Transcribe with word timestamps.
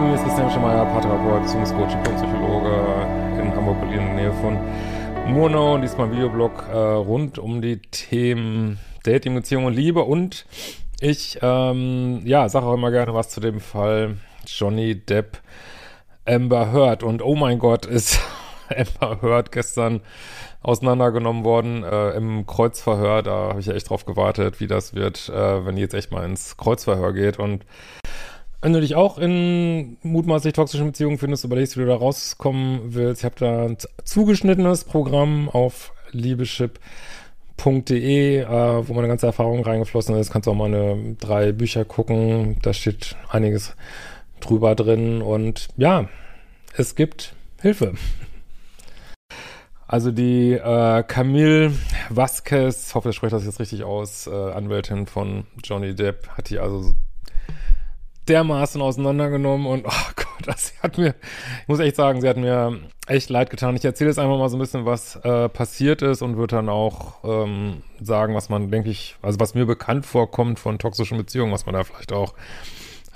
Name 0.00 0.14
ist 0.14 0.24
Christian 0.24 0.50
Schemeier, 0.50 0.86
Paartherapeut, 0.86 1.42
Beziehungscoach 1.42 1.94
und 1.94 2.02
Psychologe 2.04 2.70
in 3.38 3.54
Hamburg-Berlin 3.54 3.98
in 3.98 4.06
der 4.06 4.14
Nähe 4.14 4.32
von 4.32 4.58
Murnau 5.30 5.74
und 5.74 5.82
diesmal 5.82 6.06
ein 6.06 6.12
Videoblog 6.12 6.68
äh, 6.72 6.74
rund 6.74 7.38
um 7.38 7.60
die 7.60 7.82
Themen 7.82 8.78
Dating, 9.02 9.34
Beziehung 9.34 9.66
und 9.66 9.74
Liebe 9.74 10.02
und 10.02 10.46
ich, 11.00 11.38
ähm, 11.42 12.22
ja, 12.24 12.48
sage 12.48 12.64
auch 12.64 12.74
immer 12.74 12.90
gerne 12.90 13.12
was 13.12 13.28
zu 13.28 13.40
dem 13.40 13.60
Fall 13.60 14.16
Johnny 14.46 14.94
Depp, 14.94 15.36
Amber 16.24 16.72
Heard 16.72 17.02
und 17.02 17.20
oh 17.20 17.34
mein 17.34 17.58
Gott, 17.58 17.84
ist 17.84 18.20
Amber 18.70 19.20
Heard 19.20 19.52
gestern 19.52 20.00
auseinandergenommen 20.62 21.44
worden 21.44 21.84
äh, 21.84 22.12
im 22.12 22.46
Kreuzverhör. 22.46 23.22
Da 23.22 23.50
habe 23.50 23.60
ich 23.60 23.66
ja 23.66 23.74
echt 23.74 23.90
drauf 23.90 24.06
gewartet, 24.06 24.60
wie 24.60 24.66
das 24.66 24.94
wird, 24.94 25.28
äh, 25.28 25.66
wenn 25.66 25.76
die 25.76 25.82
jetzt 25.82 25.94
echt 25.94 26.10
mal 26.10 26.24
ins 26.24 26.56
Kreuzverhör 26.56 27.12
geht. 27.12 27.38
Und 27.38 27.66
wenn 28.62 28.72
du 28.72 28.80
dich 28.80 28.94
auch 28.94 29.18
in 29.18 29.96
mutmaßlich 30.02 30.52
toxischen 30.52 30.86
Beziehungen 30.86 31.18
findest, 31.18 31.44
überlegst, 31.44 31.76
wie 31.76 31.80
du 31.80 31.86
da 31.86 31.96
rauskommen 31.96 32.94
willst. 32.94 33.22
Ich 33.22 33.24
habe 33.24 33.36
da 33.38 33.66
ein 33.66 33.76
zugeschnittenes 34.04 34.84
Programm 34.84 35.48
auf 35.48 35.92
liebeschip.de, 36.12 36.80
äh, 38.38 38.46
wo 38.88 38.94
meine 38.94 39.08
ganze 39.08 39.26
Erfahrung 39.26 39.62
reingeflossen 39.62 40.14
ist. 40.16 40.30
Kannst 40.30 40.46
auch 40.48 40.54
meine 40.54 41.16
drei 41.18 41.52
Bücher 41.52 41.84
gucken. 41.86 42.56
Da 42.62 42.74
steht 42.74 43.16
einiges 43.30 43.74
drüber 44.40 44.74
drin. 44.74 45.22
Und 45.22 45.68
ja, 45.76 46.08
es 46.76 46.94
gibt 46.94 47.34
Hilfe. 47.62 47.94
Also 49.86 50.12
die 50.12 50.52
äh, 50.52 51.02
Camille 51.02 51.72
Vasquez, 52.10 52.94
hoffe, 52.94 53.10
ich 53.10 53.16
spreche 53.16 53.34
das 53.34 53.44
jetzt 53.44 53.58
richtig 53.58 53.82
aus, 53.82 54.28
äh, 54.28 54.30
Anwältin 54.30 55.06
von 55.06 55.46
Johnny 55.64 55.96
Depp, 55.96 56.28
hat 56.28 56.48
die 56.50 56.60
also 56.60 56.94
dermaßen 58.28 58.80
auseinandergenommen 58.80 59.66
und 59.66 59.86
oh 59.86 60.10
Gott, 60.16 60.46
das 60.46 60.72
hat 60.82 60.98
mir, 60.98 61.14
ich 61.62 61.68
muss 61.68 61.80
echt 61.80 61.96
sagen, 61.96 62.20
sie 62.20 62.28
hat 62.28 62.36
mir 62.36 62.78
echt 63.06 63.30
leid 63.30 63.50
getan. 63.50 63.76
Ich 63.76 63.84
erzähle 63.84 64.10
jetzt 64.10 64.18
einfach 64.18 64.38
mal 64.38 64.48
so 64.48 64.56
ein 64.56 64.60
bisschen, 64.60 64.86
was 64.86 65.16
äh, 65.16 65.48
passiert 65.48 66.02
ist 66.02 66.22
und 66.22 66.36
würde 66.36 66.56
dann 66.56 66.68
auch 66.68 67.24
ähm, 67.24 67.82
sagen, 68.00 68.34
was 68.34 68.48
man, 68.48 68.70
denke 68.70 68.90
ich, 68.90 69.16
also 69.22 69.40
was 69.40 69.54
mir 69.54 69.66
bekannt 69.66 70.06
vorkommt 70.06 70.58
von 70.58 70.78
toxischen 70.78 71.18
Beziehungen, 71.18 71.52
was 71.52 71.66
man 71.66 71.74
da 71.74 71.84
vielleicht 71.84 72.12
auch 72.12 72.34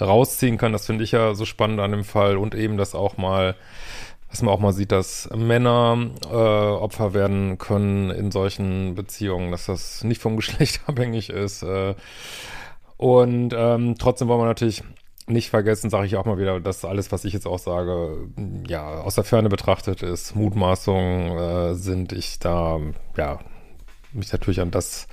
rausziehen 0.00 0.58
kann. 0.58 0.72
Das 0.72 0.86
finde 0.86 1.04
ich 1.04 1.12
ja 1.12 1.34
so 1.34 1.44
spannend 1.44 1.80
an 1.80 1.92
dem 1.92 2.04
Fall 2.04 2.36
und 2.36 2.54
eben 2.54 2.76
das 2.76 2.94
auch 2.94 3.16
mal 3.16 3.54
dass 4.34 4.42
man 4.42 4.52
auch 4.52 4.58
mal 4.58 4.72
sieht, 4.72 4.90
dass 4.90 5.30
Männer 5.32 6.10
äh, 6.24 6.34
Opfer 6.34 7.14
werden 7.14 7.56
können 7.56 8.10
in 8.10 8.32
solchen 8.32 8.96
Beziehungen, 8.96 9.52
dass 9.52 9.66
das 9.66 10.02
nicht 10.02 10.20
vom 10.20 10.34
Geschlecht 10.38 10.80
abhängig 10.88 11.30
ist. 11.30 11.62
Äh, 11.62 11.94
und 13.04 13.52
ähm, 13.54 13.96
trotzdem 13.98 14.28
wollen 14.28 14.40
wir 14.40 14.46
natürlich 14.46 14.82
nicht 15.26 15.50
vergessen, 15.50 15.90
sage 15.90 16.06
ich 16.06 16.16
auch 16.16 16.24
mal 16.24 16.38
wieder, 16.38 16.58
dass 16.58 16.86
alles, 16.86 17.12
was 17.12 17.26
ich 17.26 17.34
jetzt 17.34 17.46
auch 17.46 17.58
sage, 17.58 18.28
ja, 18.66 19.02
aus 19.02 19.16
der 19.16 19.24
Ferne 19.24 19.50
betrachtet 19.50 20.02
ist, 20.02 20.34
Mutmaßungen 20.34 21.36
äh, 21.36 21.74
sind, 21.74 22.14
ich 22.14 22.38
da, 22.38 22.80
ja, 23.18 23.40
mich 24.14 24.32
natürlich 24.32 24.62
an 24.62 24.70
das 24.70 25.06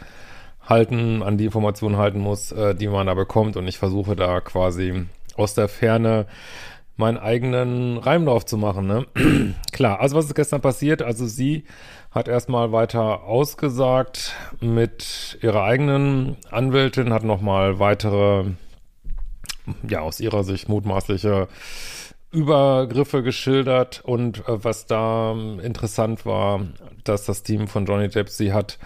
halten, 0.61 1.21
an 1.21 1.37
die 1.37 1.43
Informationen 1.43 1.97
halten 1.97 2.19
muss, 2.19 2.53
äh, 2.53 2.75
die 2.75 2.87
man 2.87 3.07
da 3.07 3.13
bekommt 3.13 3.57
und 3.57 3.67
ich 3.67 3.77
versuche 3.77 4.15
da 4.15 4.39
quasi 4.39 5.07
aus 5.35 5.53
der 5.53 5.67
Ferne 5.67 6.27
meinen 6.95 7.17
eigenen 7.17 7.97
Reim 7.97 8.25
drauf 8.25 8.45
zu 8.45 8.55
machen, 8.55 8.87
ne? 8.87 9.05
Klar, 9.73 9.99
also 9.99 10.15
was 10.15 10.27
ist 10.27 10.35
gestern 10.35 10.61
passiert? 10.61 11.01
Also 11.01 11.25
sie 11.25 11.65
hat 12.11 12.27
erstmal 12.27 12.71
weiter 12.71 13.23
ausgesagt 13.23 14.35
mit 14.59 15.37
ihrer 15.41 15.63
eigenen 15.63 16.37
Anwältin, 16.49 17.13
hat 17.13 17.23
nochmal 17.23 17.79
weitere, 17.79 18.51
ja, 19.87 20.01
aus 20.01 20.19
ihrer 20.19 20.43
Sicht 20.43 20.67
mutmaßliche 20.67 21.47
Übergriffe 22.31 23.23
geschildert 23.23 24.01
und 24.03 24.47
äh, 24.47 24.63
was 24.63 24.85
da 24.85 25.35
interessant 25.61 26.25
war, 26.25 26.61
dass 27.03 27.25
das 27.25 27.43
Team 27.43 27.67
von 27.67 27.85
Johnny 27.85 28.07
Depp 28.07 28.29
sie 28.29 28.53
hat 28.53 28.77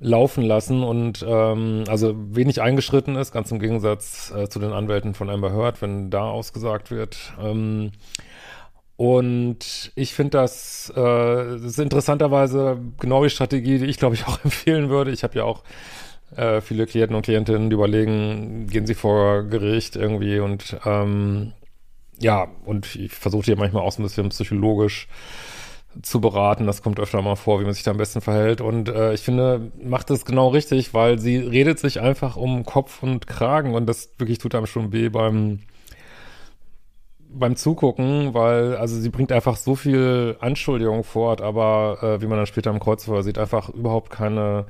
laufen 0.00 0.44
lassen 0.44 0.82
und 0.82 1.24
ähm, 1.26 1.84
also 1.88 2.14
wenig 2.14 2.60
eingeschritten 2.60 3.16
ist, 3.16 3.32
ganz 3.32 3.50
im 3.52 3.58
Gegensatz 3.58 4.32
äh, 4.36 4.48
zu 4.48 4.58
den 4.58 4.72
Anwälten 4.72 5.14
von 5.14 5.30
Amber 5.30 5.52
Heard, 5.52 5.80
wenn 5.80 6.10
da 6.10 6.24
ausgesagt 6.24 6.90
wird. 6.90 7.32
Ähm, 7.40 7.92
und 8.96 9.92
ich 9.96 10.14
finde 10.14 10.38
das, 10.38 10.90
äh, 10.90 10.94
das 10.94 11.62
ist 11.62 11.78
interessanterweise 11.78 12.78
genau 13.00 13.24
die 13.24 13.30
Strategie, 13.30 13.78
die 13.78 13.86
ich 13.86 13.98
glaube 13.98 14.14
ich 14.14 14.26
auch 14.26 14.44
empfehlen 14.44 14.88
würde. 14.88 15.10
Ich 15.10 15.24
habe 15.24 15.36
ja 15.36 15.44
auch 15.44 15.64
äh, 16.36 16.60
viele 16.60 16.86
Klienten 16.86 17.16
und 17.16 17.22
Klientinnen, 17.22 17.70
die 17.70 17.74
überlegen, 17.74 18.66
gehen 18.68 18.86
sie 18.86 18.94
vor 18.94 19.44
Gericht 19.44 19.96
irgendwie 19.96 20.38
und 20.38 20.76
ähm, 20.84 21.52
ja, 22.20 22.48
und 22.64 22.94
ich 22.94 23.12
versuche 23.12 23.44
hier 23.44 23.56
manchmal 23.56 23.82
auch 23.82 23.92
so 23.92 24.00
ein 24.00 24.04
bisschen 24.04 24.28
psychologisch 24.28 25.08
zu 26.02 26.20
beraten. 26.20 26.66
Das 26.66 26.82
kommt 26.82 27.00
öfter 27.00 27.22
mal 27.22 27.36
vor, 27.36 27.60
wie 27.60 27.64
man 27.64 27.74
sich 27.74 27.82
da 27.82 27.90
am 27.90 27.96
besten 27.96 28.20
verhält. 28.20 28.60
Und 28.60 28.88
äh, 28.88 29.14
ich 29.14 29.22
finde, 29.22 29.72
macht 29.82 30.10
das 30.10 30.24
genau 30.24 30.48
richtig, 30.48 30.94
weil 30.94 31.18
sie 31.18 31.36
redet 31.38 31.78
sich 31.78 32.00
einfach 32.00 32.36
um 32.36 32.64
Kopf 32.64 33.02
und 33.02 33.26
Kragen 33.26 33.74
und 33.74 33.86
das 33.86 34.10
wirklich 34.18 34.38
tut 34.38 34.54
einem 34.54 34.66
schon 34.66 34.92
weh 34.92 35.08
beim 35.08 35.60
beim 37.34 37.56
Zugucken, 37.56 38.34
weil 38.34 38.76
also 38.76 38.98
sie 38.98 39.10
bringt 39.10 39.32
einfach 39.32 39.56
so 39.56 39.74
viel 39.74 40.36
Anschuldigungen 40.40 41.04
fort, 41.04 41.40
aber 41.40 41.98
äh, 42.02 42.22
wie 42.22 42.26
man 42.26 42.38
dann 42.38 42.46
später 42.46 42.70
im 42.70 42.80
Kreuzfeuer 42.80 43.22
sieht, 43.22 43.38
einfach 43.38 43.68
überhaupt 43.68 44.10
keine 44.10 44.66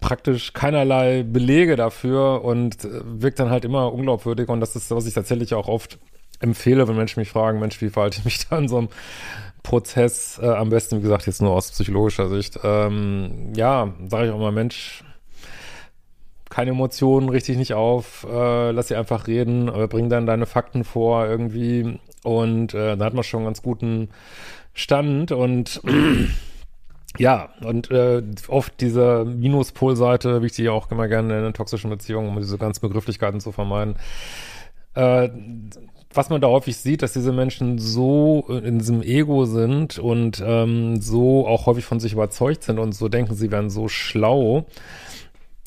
praktisch 0.00 0.52
keinerlei 0.52 1.22
Belege 1.22 1.76
dafür 1.76 2.44
und 2.44 2.84
äh, 2.84 3.00
wirkt 3.04 3.40
dann 3.40 3.50
halt 3.50 3.64
immer 3.64 3.92
unglaubwürdig 3.92 4.48
und 4.48 4.60
das 4.60 4.76
ist, 4.76 4.90
was 4.90 5.06
ich 5.06 5.14
tatsächlich 5.14 5.54
auch 5.54 5.68
oft 5.68 5.98
empfehle, 6.40 6.88
wenn 6.88 6.96
Menschen 6.96 7.20
mich 7.20 7.30
fragen, 7.30 7.60
Mensch, 7.60 7.80
wie 7.80 7.90
verhalte 7.90 8.18
ich 8.18 8.24
mich 8.24 8.48
da 8.48 8.58
in 8.58 8.68
so 8.68 8.78
einem 8.78 8.88
Prozess, 9.62 10.38
äh, 10.42 10.46
am 10.46 10.70
besten, 10.70 10.98
wie 10.98 11.02
gesagt, 11.02 11.26
jetzt 11.26 11.42
nur 11.42 11.52
aus 11.52 11.70
psychologischer 11.70 12.28
Sicht. 12.28 12.58
Ähm, 12.64 13.52
ja, 13.54 13.92
sage 14.08 14.26
ich 14.26 14.32
auch 14.32 14.38
mal, 14.38 14.52
Mensch, 14.52 15.04
keine 16.50 16.72
Emotionen, 16.72 17.28
richtig 17.28 17.56
nicht 17.56 17.74
auf, 17.74 18.26
äh, 18.28 18.72
lass 18.72 18.88
sie 18.88 18.96
einfach 18.96 19.28
reden, 19.28 19.68
äh, 19.68 19.86
bring 19.86 20.10
dann 20.10 20.26
deine 20.26 20.46
Fakten 20.46 20.84
vor 20.84 21.26
irgendwie. 21.26 21.98
Und 22.22 22.74
äh, 22.74 22.96
da 22.96 23.04
hat 23.04 23.14
man 23.14 23.24
schon 23.24 23.38
einen 23.38 23.46
ganz 23.46 23.62
guten 23.62 24.08
Stand. 24.74 25.32
Und 25.32 25.80
ja, 27.18 27.50
und 27.62 27.90
äh, 27.92 28.22
oft 28.48 28.80
diese 28.80 29.24
Minuspolseite, 29.24 30.42
wie 30.42 30.46
ich 30.46 30.52
die 30.52 30.68
auch 30.68 30.90
immer 30.90 31.08
gerne 31.08 31.46
in 31.46 31.52
toxischen 31.54 31.88
Beziehungen, 31.88 32.28
um 32.28 32.36
diese 32.36 32.58
ganzen 32.58 32.80
Begrifflichkeiten 32.80 33.40
zu 33.40 33.52
vermeiden, 33.52 33.94
äh, 34.94 35.28
was 36.12 36.30
man 36.30 36.40
da 36.40 36.48
häufig 36.48 36.76
sieht, 36.76 37.02
dass 37.02 37.12
diese 37.12 37.32
Menschen 37.32 37.78
so 37.78 38.44
in 38.48 38.80
diesem 38.80 39.02
Ego 39.02 39.44
sind 39.44 40.00
und 40.00 40.42
ähm, 40.44 41.00
so 41.00 41.46
auch 41.46 41.66
häufig 41.66 41.84
von 41.84 42.00
sich 42.00 42.12
überzeugt 42.12 42.64
sind 42.64 42.80
und 42.80 42.92
so 42.92 43.08
denken, 43.08 43.36
sie 43.36 43.52
wären 43.52 43.70
so 43.70 43.86
schlau, 43.86 44.66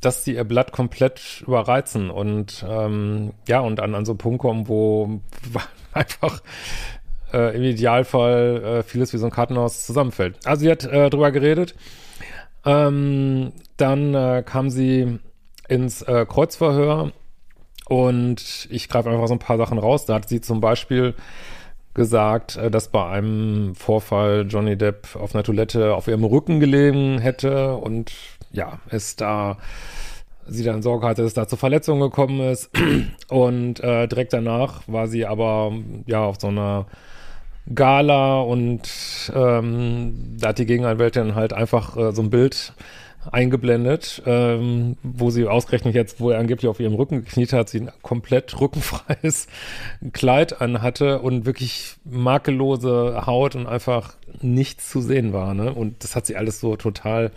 dass 0.06 0.24
sie 0.24 0.36
ihr 0.36 0.44
Blatt 0.44 0.72
komplett 0.72 1.44
überreizen 1.46 2.10
und 2.10 2.66
ähm, 2.68 3.34
ja, 3.48 3.60
und 3.60 3.80
an, 3.80 3.96
an 3.96 4.06
so 4.06 4.14
einen 4.14 4.18
Punkt 4.18 4.42
kommen, 4.42 4.68
wo 4.68 5.22
einfach 5.94 6.42
äh, 7.34 7.56
im 7.56 7.64
Idealfall 7.64 8.64
äh, 8.64 8.84
vieles 8.84 9.14
wie 9.14 9.18
so 9.18 9.26
ein 9.26 9.32
Kartenhaus 9.32 9.86
zusammenfällt. 9.86 10.38
Also 10.46 10.62
sie 10.62 10.72
hat 10.72 10.84
äh, 10.86 11.10
drüber 11.10 11.32
geredet. 11.32 11.76
Ähm, 12.66 13.52
dann 13.78 14.14
äh, 14.14 14.44
kam 14.46 14.70
sie 14.70 15.20
ins 15.68 16.02
äh, 16.04 16.26
Kreuzverhör 16.28 17.12
und 17.88 18.68
ich 18.70 18.88
greife 18.88 19.10
einfach 19.10 19.28
so 19.28 19.34
ein 19.34 19.40
paar 19.40 19.58
Sachen 19.58 19.78
raus. 19.78 20.06
Da 20.06 20.16
hat 20.16 20.30
sie 20.30 20.40
zum 20.40 20.62
Beispiel 20.62 21.16
gesagt, 21.94 22.56
äh, 22.56 22.72
dass 22.72 22.90
bei 22.90 23.06
einem 23.06 23.76
Vorfall 23.76 24.46
Johnny 24.48 24.78
Depp 24.78 25.16
auf 25.16 25.36
einer 25.36 25.44
Toilette 25.44 25.96
auf 25.96 26.08
ihrem 26.08 26.24
Rücken 26.24 26.60
gelegen 26.60 27.20
hätte 27.20 27.76
und 27.76 28.12
ja, 28.54 28.80
es 28.90 29.16
da 29.16 29.58
sie 30.48 30.64
dann 30.64 30.82
Sorge 30.82 31.08
hatte, 31.08 31.22
dass 31.22 31.30
es 31.30 31.34
da 31.34 31.48
zu 31.48 31.56
Verletzungen 31.56 32.02
gekommen 32.02 32.40
ist. 32.42 32.70
Und 33.30 33.80
äh, 33.80 34.08
direkt 34.08 34.34
danach 34.34 34.82
war 34.88 35.08
sie 35.08 35.26
aber 35.26 35.74
ja 36.06 36.24
auf 36.24 36.38
so 36.40 36.48
einer 36.48 36.86
Gala 37.74 38.42
und 38.42 38.82
ähm, 39.34 40.36
da 40.38 40.50
hat 40.50 40.60
die 40.60 40.66
Gegenanwältin 40.66 41.34
halt 41.34 41.54
einfach 41.54 41.96
äh, 41.96 42.12
so 42.12 42.22
ein 42.22 42.30
Bild 42.30 42.74
eingeblendet, 43.32 44.22
ähm, 44.26 44.98
wo 45.02 45.30
sie 45.30 45.48
ausgerechnet 45.48 45.96
jetzt, 45.96 46.20
wo 46.20 46.32
er 46.32 46.40
angeblich 46.40 46.68
auf 46.68 46.82
ihrem 46.82 46.96
Rücken 46.96 47.24
gekniet 47.24 47.54
hat, 47.54 47.70
sie 47.70 47.80
ein 47.80 47.92
komplett 48.02 48.60
rückenfreies 48.60 49.48
Kleid 50.12 50.60
anhatte 50.60 51.20
und 51.22 51.46
wirklich 51.46 51.96
makellose 52.04 53.24
Haut 53.26 53.56
und 53.56 53.66
einfach 53.66 54.16
nichts 54.42 54.90
zu 54.90 55.00
sehen 55.00 55.32
war. 55.32 55.54
Ne? 55.54 55.74
Und 55.74 56.04
das 56.04 56.18
hat 56.18 56.26
sie 56.26 56.36
alles 56.36 56.60
so 56.60 56.76
total 56.76 57.32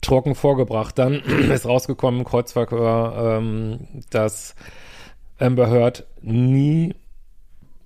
trocken 0.00 0.34
vorgebracht. 0.34 0.98
Dann 0.98 1.14
ist 1.52 1.66
rausgekommen, 1.66 2.24
Kreuzverhör, 2.24 3.38
ähm, 3.38 3.80
dass 4.10 4.54
Amber 5.38 5.70
Heard 5.70 6.06
nie 6.22 6.94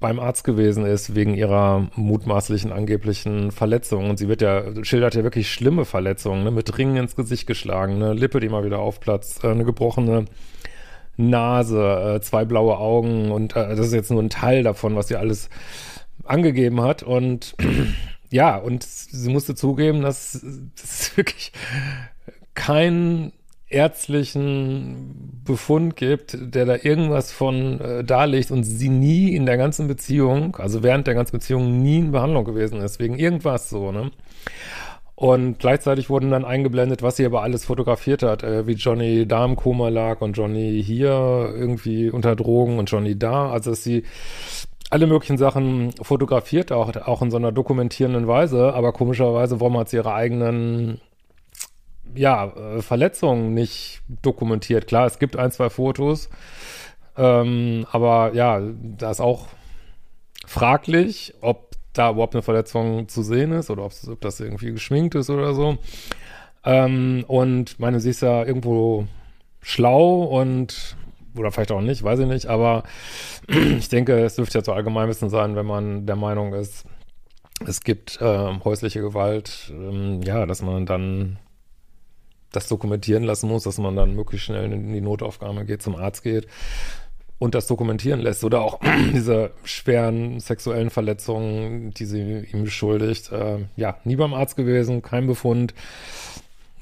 beim 0.00 0.20
Arzt 0.20 0.44
gewesen 0.44 0.84
ist 0.84 1.14
wegen 1.14 1.34
ihrer 1.34 1.88
mutmaßlichen 1.94 2.72
angeblichen 2.72 3.52
Verletzung. 3.52 4.11
Und 4.11 4.19
sie 4.19 4.28
wird 4.28 4.43
ja, 4.43 4.62
schildert 4.84 5.14
ja 5.14 5.22
wirklich 5.22 5.50
schlimme 5.50 5.87
Verletzungen, 5.87 6.44
ne? 6.44 6.50
mit 6.50 6.76
Ringen 6.76 6.96
ins 6.96 7.16
Gesicht 7.16 7.46
geschlagen, 7.46 7.94
eine 7.94 8.12
Lippe, 8.12 8.40
die 8.40 8.50
mal 8.50 8.64
wieder 8.64 8.81
aufplatzt, 8.81 9.44
äh, 9.44 9.49
eine 9.49 9.64
gebrochene 9.64 10.26
Nase, 11.17 12.17
äh, 12.17 12.20
zwei 12.20 12.44
blaue 12.44 12.76
Augen 12.76 13.31
und 13.31 13.56
äh, 13.56 13.76
das 13.76 13.87
ist 13.87 13.94
jetzt 13.94 14.10
nur 14.10 14.22
ein 14.22 14.31
Teil 14.31 14.62
davon, 14.62 14.96
was 14.96 15.08
sie 15.08 15.17
alles 15.17 15.49
angegeben 16.25 16.82
hat 16.82 17.02
und 17.02 17.55
ja, 18.34 18.56
und 18.56 18.82
sie 18.82 19.31
musste 19.31 19.54
zugeben, 19.54 20.02
dass 20.02 20.34
es 20.34 21.16
wirklich 21.16 21.52
kein 22.54 23.32
ärztlichen 23.69 25.40
Befund 25.44 25.94
gibt, 25.94 26.36
der 26.40 26.66
da 26.66 26.75
irgendwas 26.75 27.31
von 27.31 27.81
äh, 27.81 28.02
darlegt 28.02 28.50
und 28.50 28.64
sie 28.64 28.88
nie 28.88 29.36
in 29.36 29.46
der 29.46 29.56
ganzen 29.56 29.86
Beziehung, 29.86 30.56
also 30.56 30.82
während 30.82 31.06
der 31.06 31.14
ganzen 31.14 31.36
Beziehung 31.36 31.81
nie 31.81 31.98
in 31.98 32.10
Behandlung 32.10 32.44
gewesen 32.44 32.81
ist, 32.81 32.98
wegen 32.98 33.16
irgendwas 33.16 33.70
so, 33.70 33.92
ne? 33.92 34.10
Und 35.14 35.60
gleichzeitig 35.60 36.10
wurden 36.10 36.32
dann 36.32 36.44
eingeblendet, 36.44 37.04
was 37.04 37.14
sie 37.16 37.25
aber 37.25 37.42
alles 37.42 37.64
fotografiert 37.64 38.25
hat, 38.25 38.42
äh, 38.42 38.66
wie 38.66 38.72
Johnny 38.72 39.28
da 39.28 39.44
im 39.44 39.54
Koma 39.54 39.90
lag 39.90 40.22
und 40.22 40.36
Johnny 40.36 40.82
hier 40.84 41.54
irgendwie 41.54 42.10
unter 42.10 42.34
Drogen 42.34 42.81
und 42.81 42.90
Johnny 42.90 43.16
da. 43.16 43.48
Also 43.50 43.70
dass 43.70 43.84
sie 43.84 44.02
alle 44.94 45.08
möglichen 45.08 45.38
Sachen 45.38 45.91
fotografiert, 46.00 46.70
auch, 46.70 46.94
auch 46.94 47.20
in 47.20 47.32
so 47.32 47.37
einer 47.37 47.50
dokumentierenden 47.50 48.29
Weise, 48.29 48.75
aber 48.75 48.93
komischerweise, 48.93 49.58
warum 49.58 49.76
hat 49.76 49.88
sie 49.88 49.96
ihre 49.96 50.14
eigenen 50.14 51.00
ja, 52.14 52.46
äh, 52.46 52.81
Verletzungen 52.81 53.55
nicht 53.55 54.02
dokumentiert. 54.23 54.87
Klar, 54.87 55.06
es 55.06 55.19
gibt 55.19 55.37
ein, 55.37 55.50
zwei 55.50 55.69
Fotos, 55.69 56.31
ähm, 57.17 57.87
aber 57.91 58.35
ja, 58.35 58.62
da 58.96 59.11
ist 59.11 59.19
auch 59.19 59.49
fraglich, 60.46 61.35
ob 61.41 61.73
da 61.93 62.11
überhaupt 62.12 62.37
eine 62.37 62.43
Verletzung 62.43 63.08
zu 63.08 63.25
sehen 63.25 63.50
ist 63.50 63.70
oder 63.70 63.87
ob 63.87 64.20
das 64.20 64.38
irgendwie 64.38 64.70
geschminkt 64.70 65.17
ist 65.17 65.29
oder 65.29 65.55
so. 65.55 65.76
Ähm, 66.64 67.25
und 67.26 67.81
meine, 67.81 67.99
sie 67.99 68.11
ist 68.11 68.23
ja 68.23 68.44
irgendwo 68.44 69.08
schlau 69.61 70.23
und 70.23 70.96
oder 71.36 71.52
vielleicht 71.52 71.72
auch 71.72 71.81
nicht, 71.81 72.02
weiß 72.02 72.20
ich 72.20 72.26
nicht, 72.26 72.46
aber 72.46 72.84
ich 73.48 73.88
denke, 73.88 74.25
es 74.25 74.36
dürfte 74.36 74.58
ja 74.58 74.64
so 74.64 74.72
Allgemeinwissen 74.72 75.31
sein, 75.31 75.56
wenn 75.56 75.66
man 75.66 76.06
der 76.06 76.16
Meinung 76.16 76.54
ist, 76.54 76.84
es 77.66 77.82
gibt 77.82 78.20
äh, 78.20 78.58
häusliche 78.64 79.00
Gewalt, 79.00 79.72
ähm, 79.72 80.22
ja, 80.22 80.46
dass 80.46 80.62
man 80.62 80.86
dann 80.86 81.38
das 82.52 82.69
dokumentieren 82.69 83.25
lassen 83.25 83.48
muss, 83.48 83.64
dass 83.64 83.78
man 83.78 83.96
dann 83.96 84.14
möglichst 84.14 84.46
schnell 84.46 84.72
in 84.72 84.92
die 84.92 85.00
Notaufnahme 85.00 85.64
geht, 85.64 85.82
zum 85.82 85.96
Arzt 85.96 86.22
geht 86.22 86.46
und 87.38 87.54
das 87.54 87.66
dokumentieren 87.66 88.20
lässt. 88.20 88.44
Oder 88.44 88.62
auch 88.62 88.81
diese 89.12 89.50
schweren 89.64 90.40
sexuellen 90.40 90.90
Verletzungen, 90.90 91.92
die 91.92 92.06
sie 92.06 92.46
ihm 92.52 92.64
beschuldigt. 92.64 93.32
Äh, 93.32 93.66
ja, 93.76 93.98
nie 94.04 94.16
beim 94.16 94.34
Arzt 94.34 94.56
gewesen, 94.56 95.02
kein 95.02 95.26
Befund. 95.26 95.75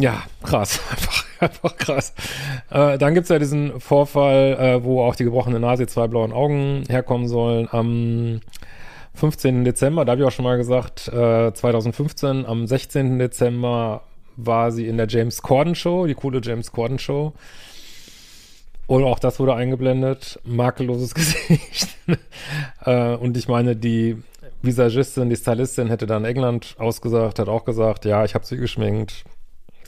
Ja, 0.02 0.24
krass, 0.42 0.80
einfach, 0.90 1.24
einfach 1.38 1.76
krass. 1.76 2.12
Äh, 2.70 2.98
dann 2.98 3.14
gibt's 3.14 3.28
ja 3.28 3.38
diesen 3.38 3.78
Vorfall, 3.78 4.56
äh, 4.58 4.82
wo 4.82 5.00
auch 5.00 5.14
die 5.14 5.22
gebrochene 5.22 5.60
Nase, 5.60 5.86
zwei 5.86 6.08
blauen 6.08 6.32
Augen 6.32 6.82
herkommen 6.88 7.28
sollen. 7.28 7.68
Am 7.70 8.40
15. 9.14 9.64
Dezember, 9.64 10.04
da 10.04 10.10
habe 10.10 10.22
ich 10.22 10.26
auch 10.26 10.32
schon 10.32 10.44
mal 10.44 10.56
gesagt, 10.56 11.06
äh, 11.06 11.52
2015, 11.54 12.46
am 12.46 12.66
16. 12.66 13.20
Dezember 13.20 14.02
war 14.34 14.72
sie 14.72 14.88
in 14.88 14.96
der 14.96 15.06
James 15.06 15.40
Corden 15.40 15.76
Show, 15.76 16.08
die 16.08 16.14
coole 16.14 16.40
James 16.42 16.72
Corden 16.72 16.98
Show. 16.98 17.32
Und 18.88 19.04
auch 19.04 19.20
das 19.20 19.38
wurde 19.38 19.54
eingeblendet. 19.54 20.40
Makelloses 20.42 21.14
Gesicht. 21.14 21.96
äh, 22.84 23.14
und 23.14 23.36
ich 23.36 23.46
meine, 23.46 23.76
die 23.76 24.16
Visagistin, 24.62 25.30
die 25.30 25.36
Stylistin 25.36 25.86
hätte 25.86 26.06
dann 26.06 26.24
England 26.24 26.74
ausgesagt, 26.80 27.38
hat 27.38 27.48
auch 27.48 27.64
gesagt, 27.64 28.04
ja, 28.04 28.24
ich 28.24 28.34
habe 28.34 28.44
sie 28.44 28.56
geschminkt, 28.56 29.24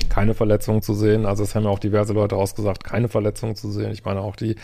keine 0.08 0.35
Verletzungen 0.35 0.82
zu 0.82 0.94
sehen. 0.94 1.26
Also 1.26 1.43
es 1.43 1.55
haben 1.55 1.64
ja 1.64 1.70
auch 1.70 1.79
diverse 1.79 2.12
Leute 2.12 2.37
ausgesagt, 2.37 2.85
keine 2.85 3.08
Verletzungen 3.08 3.56
zu 3.56 3.70
sehen. 3.70 3.91
Ich 3.93 4.05
meine 4.05 4.20
auch 4.20 4.37
die 4.37 4.56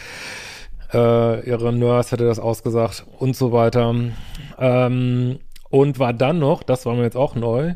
äh, 0.92 1.48
ihre 1.48 1.72
Nurse 1.72 2.12
hätte 2.12 2.24
das 2.24 2.38
ausgesagt 2.38 3.06
und 3.18 3.36
so 3.36 3.52
weiter. 3.52 3.94
Ähm, 4.58 5.38
und 5.68 5.98
war 5.98 6.12
dann 6.12 6.38
noch, 6.38 6.62
das 6.62 6.84
war 6.86 6.94
mir 6.94 7.04
jetzt 7.04 7.16
auch 7.16 7.34
neu, 7.34 7.74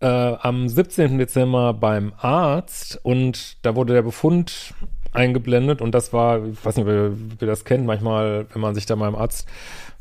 äh, 0.00 0.06
am 0.06 0.68
17. 0.68 1.18
Dezember 1.18 1.74
beim 1.74 2.12
Arzt 2.16 3.00
und 3.02 3.64
da 3.64 3.74
wurde 3.74 3.94
der 3.94 4.02
Befund 4.02 4.74
eingeblendet 5.12 5.80
und 5.80 5.92
das 5.94 6.12
war, 6.12 6.44
ich 6.44 6.64
weiß 6.64 6.76
nicht, 6.76 6.86
wer, 6.86 7.12
wer 7.38 7.48
das 7.48 7.64
kennt, 7.64 7.86
manchmal, 7.86 8.46
wenn 8.52 8.60
man 8.60 8.74
sich 8.74 8.86
da 8.86 8.96
mal 8.96 9.08
im 9.08 9.14
Arzt 9.14 9.48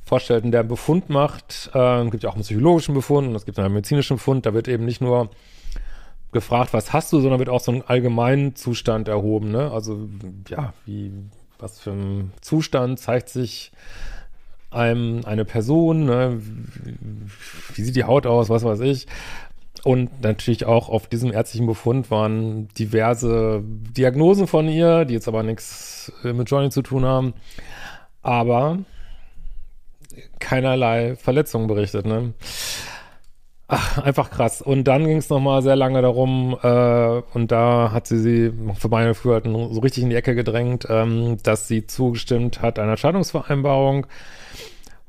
vorstellt 0.06 0.44
der 0.54 0.64
Befund 0.64 1.10
macht, 1.10 1.72
äh, 1.74 2.06
gibt 2.10 2.24
ja 2.24 2.30
auch 2.30 2.36
einen 2.36 2.44
psychologischen 2.44 2.94
Befund 2.94 3.30
und 3.30 3.36
es 3.36 3.46
gibt 3.46 3.58
einen 3.58 3.74
medizinischen 3.74 4.18
Befund, 4.18 4.46
da 4.46 4.54
wird 4.54 4.68
eben 4.68 4.86
nicht 4.86 5.02
nur 5.02 5.30
gefragt, 6.34 6.74
was 6.74 6.94
hast 6.94 7.14
du, 7.14 7.22
sondern 7.22 7.40
wird 7.40 7.50
auch 7.50 7.60
so 7.60 7.72
ein 7.72 7.84
allgemeinen 7.86 8.56
Zustand 8.56 9.08
erhoben, 9.08 9.52
ne? 9.52 9.72
Also, 9.72 10.10
ja, 10.50 10.74
wie, 10.86 11.12
was 11.60 11.80
für 11.80 11.92
ein 11.92 12.34
Zustand 12.42 13.00
zeigt 13.00 13.30
sich 13.30 13.72
einem 14.74 15.22
eine 15.26 15.46
Person, 15.46 16.06
ne? 16.06 16.42
wie, 17.74 17.82
sieht 17.84 17.96
die 17.96 18.04
Haut 18.04 18.26
aus, 18.26 18.50
was 18.50 18.64
weiß 18.64 18.82
ich. 18.82 19.08
Und 19.84 20.22
natürlich 20.22 20.66
auch 20.66 20.90
auf 20.90 21.08
diesem 21.08 21.32
ärztlichen 21.32 21.68
Befund 21.68 22.10
waren 22.10 22.70
diverse 22.70 23.62
Diagnosen 23.66 24.48
von 24.48 24.68
ihr, 24.70 25.06
die 25.06 25.14
jetzt 25.14 25.28
aber 25.28 25.44
nichts 25.44 26.12
äh, 26.24 26.32
mit 26.34 26.50
Johnny 26.50 26.70
zu 26.70 26.82
tun 26.82 27.06
haben. 27.06 27.34
Aber 28.22 28.80
keinerlei 30.40 31.16
Verletzungen 31.16 31.68
berichtet, 31.68 32.06
ne? 32.06 32.34
Ach, 33.76 33.98
einfach 34.04 34.30
krass. 34.30 34.62
Und 34.62 34.84
dann 34.86 35.06
ging 35.06 35.18
es 35.18 35.30
nochmal 35.30 35.62
sehr 35.64 35.76
lange 35.76 36.02
darum, 36.02 36.58
äh, 36.62 37.22
und 37.34 37.52
da 37.52 37.92
hat 37.92 38.08
sie 38.08 38.20
sie 38.20 38.54
für 38.76 38.90
meine 38.90 39.10
Gefühl 39.10 39.34
halt 39.34 39.46
so 39.46 39.80
richtig 39.80 40.04
in 40.04 40.10
die 40.10 40.16
Ecke 40.16 40.36
gedrängt, 40.36 40.86
ähm, 40.90 41.38
dass 41.44 41.68
sie 41.68 41.88
zugestimmt 41.88 42.62
hat 42.62 42.80
einer 42.80 42.98
Scheidungsvereinbarung 42.98 44.08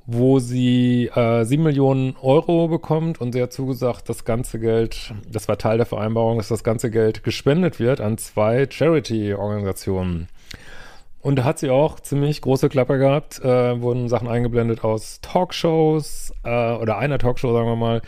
wo 0.06 0.38
sie 0.38 1.10
äh, 1.14 1.44
7 1.44 1.62
Millionen 1.62 2.14
Euro 2.20 2.68
bekommt 2.68 3.22
und 3.22 3.32
sie 3.32 3.42
hat 3.42 3.54
zugesagt, 3.54 4.08
das 4.08 4.26
ganze 4.26 4.60
Geld, 4.60 5.14
das 5.30 5.48
war 5.48 5.56
Teil 5.56 5.78
der 5.78 5.86
Vereinbarung, 5.86 6.36
dass 6.36 6.48
das 6.48 6.62
ganze 6.62 6.90
Geld 6.90 7.24
gespendet 7.24 7.80
wird 7.80 8.02
an 8.02 8.18
zwei 8.18 8.66
Charity-Organisationen. 8.68 10.28
Und 11.22 11.36
da 11.36 11.44
hat 11.44 11.58
sie 11.58 11.70
auch 11.70 12.00
ziemlich 12.00 12.42
große 12.42 12.68
Klappe 12.68 12.98
gehabt, 12.98 13.42
äh, 13.42 13.80
wurden 13.80 14.10
Sachen 14.10 14.28
eingeblendet 14.28 14.84
aus 14.84 15.22
Talkshows 15.22 16.34
äh, 16.44 16.74
oder 16.74 16.98
einer 16.98 17.16
Talkshow, 17.16 17.54
sagen 17.54 17.68
wir 17.68 17.76
mal, 17.76 18.02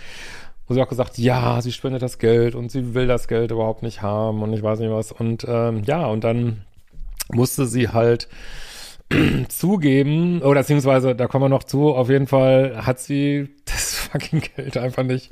wo 0.67 0.75
sie 0.75 0.83
auch 0.83 0.89
gesagt, 0.89 1.19
ja, 1.19 1.61
sie 1.63 1.73
spendet 1.73 2.03
das 2.03 2.19
Geld 2.19 2.55
und 2.55 2.71
sie 2.71 2.95
will 2.95 3.07
das 3.07 3.29
Geld 3.29 3.51
überhaupt 3.51 3.83
nicht 3.83 4.03
haben 4.03 4.43
und 4.43 4.53
ich 4.53 4.63
weiß 4.63 4.81
nicht 4.81 4.91
was. 4.91 5.13
Und 5.13 5.47
ähm, 5.49 5.83
ja, 5.85 6.07
und 6.07 6.25
dann 6.25 6.63
musste 7.33 7.67
sie 7.67 7.89
halt 7.89 8.29
zugeben, 9.49 10.43
oder 10.43 10.61
beziehungsweise, 10.61 11.15
da 11.15 11.29
kommen 11.29 11.45
wir 11.45 11.49
noch 11.49 11.63
zu, 11.63 11.95
auf 11.95 12.11
jeden 12.11 12.27
Fall 12.27 12.85
hat 12.85 12.99
sie 12.99 13.49
das 13.65 13.95
fucking 13.95 14.43
Geld 14.57 14.77
einfach 14.77 15.05
nicht 15.05 15.31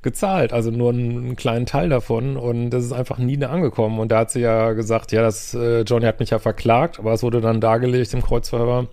gezahlt, 0.00 0.52
also 0.52 0.70
nur 0.70 0.90
einen, 0.90 1.36
kleinen 1.36 1.66
Teil 1.66 1.88
davon. 1.88 2.36
Und 2.36 2.70
das 2.70 2.84
ist 2.84 2.92
einfach 2.92 3.18
nie 3.18 3.42
angekommen. 3.44 3.98
Und 3.98 4.10
da 4.10 4.20
hat 4.20 4.30
sie 4.30 4.40
ja 4.40 4.72
gesagt, 4.72 5.12
ja, 5.12 5.22
das, 5.22 5.54
äh, 5.54 5.82
Johnny 5.82 6.06
hat 6.06 6.20
mich 6.20 6.30
ja 6.30 6.38
verklagt, 6.38 6.98
aber 6.98 7.12
es 7.12 7.22
wurde 7.22 7.40
dann 7.40 7.60
dargelegt 7.60 8.14
im 8.14 8.22
Kreuzverhör, 8.22 8.88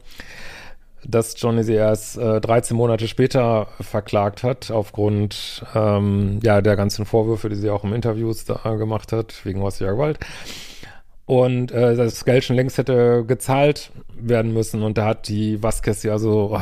dass 1.05 1.39
Johnny 1.39 1.63
sie 1.63 1.73
erst 1.73 2.17
äh, 2.17 2.41
13 2.41 2.75
Monate 2.75 3.07
später 3.07 3.67
verklagt 3.79 4.43
hat, 4.43 4.71
aufgrund 4.71 5.63
ähm, 5.75 6.39
ja 6.43 6.61
der 6.61 6.75
ganzen 6.75 7.05
Vorwürfe, 7.05 7.49
die 7.49 7.55
sie 7.55 7.69
auch 7.69 7.83
im 7.83 7.93
Interviews 7.93 8.45
da 8.45 8.75
gemacht 8.75 9.11
hat, 9.11 9.45
wegen 9.45 9.61
häuslicher 9.61 9.91
Gewalt 9.91 10.19
und 11.29 11.71
äh, 11.71 11.95
das 11.95 12.25
Geld 12.25 12.43
schon 12.43 12.55
längst 12.55 12.79
hätte 12.79 13.23
gezahlt 13.23 13.91
werden 14.15 14.51
müssen. 14.51 14.81
Und 14.81 14.97
da 14.97 15.05
hat 15.05 15.27
die 15.27 15.61
Vasquez 15.61 16.01
ja 16.01 16.17
so, 16.17 16.55
oh, 16.55 16.61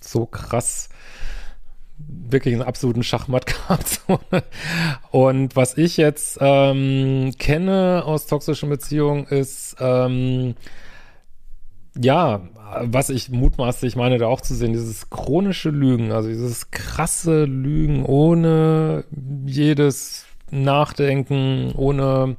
so 0.00 0.24
krass 0.24 0.88
wirklich 1.98 2.54
einen 2.54 2.62
absoluten 2.62 3.02
Schachmatt 3.02 3.46
gehabt. 3.68 4.02
und 5.10 5.56
was 5.56 5.76
ich 5.76 5.96
jetzt 5.96 6.38
ähm, 6.40 7.32
kenne 7.40 8.04
aus 8.04 8.28
toxischen 8.28 8.68
Beziehungen 8.68 9.24
ist, 9.24 9.74
ähm, 9.80 10.54
ja, 12.00 12.42
was 12.82 13.10
ich 13.10 13.30
mutmaßlich 13.30 13.96
meine, 13.96 14.18
da 14.18 14.26
auch 14.26 14.40
zu 14.40 14.54
sehen, 14.54 14.72
dieses 14.72 15.10
chronische 15.10 15.70
Lügen, 15.70 16.12
also 16.12 16.28
dieses 16.28 16.70
krasse 16.70 17.44
Lügen 17.44 18.04
ohne 18.04 19.04
jedes 19.46 20.26
Nachdenken, 20.50 21.72
ohne 21.76 22.36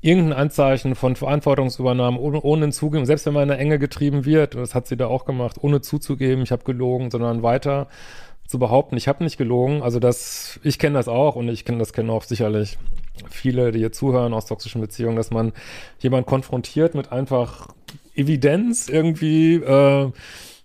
irgendein 0.00 0.38
Anzeichen 0.38 0.94
von 0.94 1.16
Verantwortungsübernahme, 1.16 2.18
ohne, 2.18 2.42
ohne 2.42 2.70
zugeben, 2.70 3.06
selbst 3.06 3.24
wenn 3.24 3.32
man 3.32 3.44
in 3.44 3.50
eine 3.52 3.60
Enge 3.60 3.78
getrieben 3.78 4.24
wird, 4.24 4.54
das 4.54 4.74
hat 4.74 4.86
sie 4.86 4.96
da 4.96 5.06
auch 5.06 5.24
gemacht, 5.24 5.56
ohne 5.62 5.80
zuzugeben, 5.80 6.42
ich 6.42 6.52
habe 6.52 6.64
gelogen, 6.64 7.10
sondern 7.10 7.42
weiter 7.42 7.88
zu 8.46 8.58
behaupten, 8.58 8.96
ich 8.96 9.08
habe 9.08 9.24
nicht 9.24 9.38
gelogen. 9.38 9.82
Also 9.82 10.00
das, 10.00 10.60
ich 10.62 10.78
kenne 10.78 10.98
das 10.98 11.08
auch 11.08 11.36
und 11.36 11.48
ich 11.48 11.64
kenne 11.64 11.78
das 11.78 11.94
kennen 11.94 12.10
auch 12.10 12.24
sicherlich 12.24 12.76
viele, 13.30 13.72
die 13.72 13.78
hier 13.78 13.92
zuhören 13.92 14.34
aus 14.34 14.44
toxischen 14.44 14.82
Beziehungen, 14.82 15.16
dass 15.16 15.30
man 15.30 15.52
jemand 16.00 16.26
konfrontiert 16.26 16.94
mit 16.94 17.10
einfach 17.10 17.68
Evidenz 18.14 18.88
irgendwie, 18.88 19.54
äh, 19.56 20.10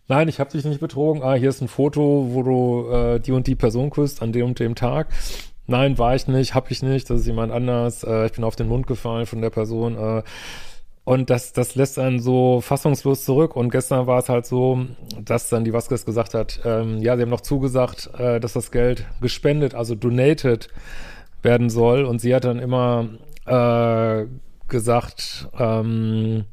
nein, 0.07 0.27
ich 0.27 0.39
habe 0.39 0.51
dich 0.51 0.65
nicht 0.65 0.79
betrogen, 0.79 1.23
ah, 1.23 1.33
hier 1.33 1.49
ist 1.49 1.61
ein 1.61 1.67
Foto, 1.67 2.27
wo 2.31 2.43
du 2.43 2.91
äh, 2.91 3.19
die 3.19 3.31
und 3.31 3.47
die 3.47 3.55
Person 3.55 3.89
küsst 3.89 4.21
an 4.21 4.31
dem 4.31 4.47
und 4.47 4.59
dem 4.59 4.75
Tag. 4.75 5.07
Nein, 5.67 5.97
war 5.97 6.15
ich 6.15 6.27
nicht, 6.27 6.55
hab 6.55 6.71
ich 6.71 6.81
nicht, 6.81 7.09
das 7.09 7.21
ist 7.21 7.27
jemand 7.27 7.51
anders. 7.51 8.03
Äh, 8.03 8.25
ich 8.27 8.31
bin 8.33 8.43
auf 8.43 8.55
den 8.55 8.67
Mund 8.67 8.87
gefallen 8.87 9.25
von 9.25 9.41
der 9.41 9.51
Person. 9.51 9.97
Äh, 9.97 10.23
Und 11.05 11.31
das, 11.31 11.53
das 11.53 11.73
lässt 11.73 11.97
einen 11.97 12.19
so 12.19 12.61
fassungslos 12.61 13.25
zurück. 13.25 13.55
Und 13.55 13.71
gestern 13.71 14.05
war 14.05 14.19
es 14.19 14.29
halt 14.29 14.45
so, 14.45 14.85
dass 15.19 15.49
dann 15.49 15.63
die 15.63 15.73
Vasquez 15.73 16.05
gesagt 16.05 16.35
hat, 16.35 16.59
ähm, 16.65 16.99
ja, 17.01 17.15
sie 17.15 17.23
haben 17.23 17.31
noch 17.31 17.41
zugesagt, 17.41 18.11
äh, 18.19 18.39
dass 18.39 18.53
das 18.53 18.69
Geld 18.69 19.05
gespendet, 19.19 19.73
also 19.73 19.95
donated 19.95 20.67
werden 21.41 21.69
soll. 21.71 22.05
Und 22.05 22.21
sie 22.21 22.35
hat 22.35 22.43
dann 22.43 22.59
immer 22.59 23.07
äh, 23.47 24.27
gesagt, 24.67 25.49
ähm, 25.57 26.45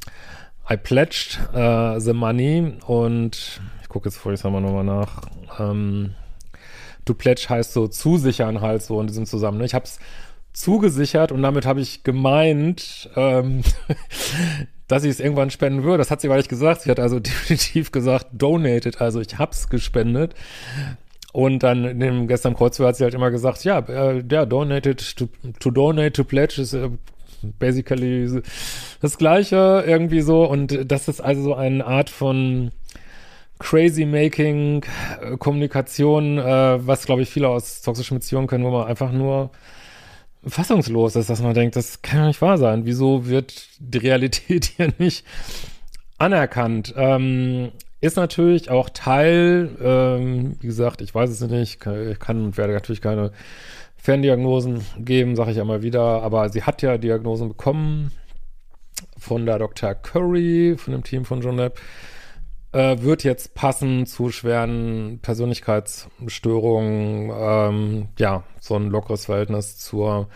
I 0.68 0.76
pledged 0.76 1.38
uh, 1.54 1.98
the 2.00 2.12
money 2.12 2.74
und 2.86 3.60
ich 3.82 3.88
gucke 3.88 4.08
jetzt 4.08 4.18
vorher 4.18 4.50
nochmal 4.50 4.84
nach. 4.84 5.22
Ähm, 5.58 6.14
to 7.04 7.14
pledge 7.14 7.46
heißt 7.48 7.72
so 7.72 7.86
zusichern 7.86 8.60
halt 8.60 8.82
so 8.82 9.00
in 9.00 9.06
diesem 9.06 9.26
Zusammenhang. 9.26 9.64
Ich 9.64 9.74
habe 9.74 9.84
es 9.84 10.00
zugesichert 10.52 11.32
und 11.32 11.42
damit 11.42 11.66
habe 11.66 11.80
ich 11.80 12.02
gemeint, 12.02 13.10
ähm, 13.14 13.62
dass 14.88 15.04
ich 15.04 15.10
es 15.10 15.20
irgendwann 15.20 15.50
spenden 15.50 15.84
würde. 15.84 15.98
Das 15.98 16.10
hat 16.10 16.20
sie 16.20 16.28
aber 16.28 16.36
nicht 16.36 16.48
gesagt. 16.48 16.82
Sie 16.82 16.90
hat 16.90 16.98
also 16.98 17.20
definitiv 17.20 17.92
gesagt, 17.92 18.26
donated, 18.32 19.00
also 19.00 19.20
ich 19.20 19.38
hab's 19.38 19.68
gespendet. 19.68 20.34
Und 21.32 21.62
dann 21.62 21.84
in 21.84 22.00
dem 22.00 22.28
gestern 22.28 22.54
Kreuzfeuer 22.54 22.88
hat 22.88 22.96
sie 22.96 23.04
halt 23.04 23.12
immer 23.12 23.30
gesagt, 23.30 23.62
ja, 23.64 23.80
äh, 23.80 24.24
ja, 24.30 24.46
donated 24.46 25.16
to, 25.16 25.28
to 25.60 25.70
donate 25.70 26.12
to 26.12 26.24
pledge 26.24 26.62
ist 26.62 26.72
äh, 26.72 26.88
basically 27.42 28.42
das 29.00 29.18
Gleiche 29.18 29.84
irgendwie 29.86 30.20
so. 30.20 30.44
Und 30.44 30.90
das 30.90 31.08
ist 31.08 31.20
also 31.20 31.42
so 31.42 31.54
eine 31.54 31.86
Art 31.86 32.10
von 32.10 32.70
crazy 33.58 34.04
making 34.04 34.84
äh, 35.20 35.36
Kommunikation, 35.38 36.38
äh, 36.38 36.86
was 36.86 37.06
glaube 37.06 37.22
ich 37.22 37.30
viele 37.30 37.48
aus 37.48 37.82
toxischen 37.82 38.18
Beziehungen 38.18 38.46
können, 38.46 38.64
wo 38.64 38.70
man 38.70 38.86
einfach 38.86 39.12
nur 39.12 39.50
fassungslos 40.46 41.16
ist, 41.16 41.30
dass 41.30 41.42
man 41.42 41.54
denkt, 41.54 41.76
das 41.76 42.02
kann 42.02 42.20
ja 42.20 42.26
nicht 42.28 42.42
wahr 42.42 42.58
sein. 42.58 42.84
Wieso 42.84 43.26
wird 43.26 43.68
die 43.78 43.98
Realität 43.98 44.64
hier 44.76 44.92
nicht 44.98 45.24
anerkannt? 46.18 46.94
Ähm, 46.96 47.72
ist 48.00 48.16
natürlich 48.16 48.70
auch 48.70 48.90
Teil, 48.90 49.70
ähm, 49.82 50.56
wie 50.60 50.66
gesagt, 50.66 51.00
ich 51.00 51.14
weiß 51.14 51.30
es 51.30 51.40
nicht, 51.40 51.84
ich 51.86 52.18
kann 52.18 52.44
und 52.44 52.56
werde 52.56 52.74
natürlich 52.74 53.00
keine 53.00 53.32
Ferndiagnosen 54.06 54.82
geben, 55.00 55.34
sage 55.34 55.50
ich 55.50 55.56
ja 55.56 55.64
mal 55.64 55.82
wieder, 55.82 56.22
aber 56.22 56.48
sie 56.48 56.62
hat 56.62 56.80
ja 56.80 56.96
Diagnosen 56.96 57.48
bekommen 57.48 58.12
von 59.18 59.44
der 59.46 59.58
Dr. 59.58 59.94
Curry, 59.94 60.76
von 60.78 60.92
dem 60.92 61.02
Team 61.02 61.24
von 61.24 61.40
John 61.40 61.56
Depp 61.56 61.80
äh, 62.70 63.02
wird 63.02 63.24
jetzt 63.24 63.54
passen 63.54 64.06
zu 64.06 64.30
schweren 64.30 65.18
Persönlichkeitsstörungen, 65.22 67.32
ähm, 67.36 68.08
ja, 68.16 68.44
so 68.60 68.76
ein 68.76 68.90
lockeres 68.90 69.24
Verhältnis 69.24 69.76
zur 69.76 70.28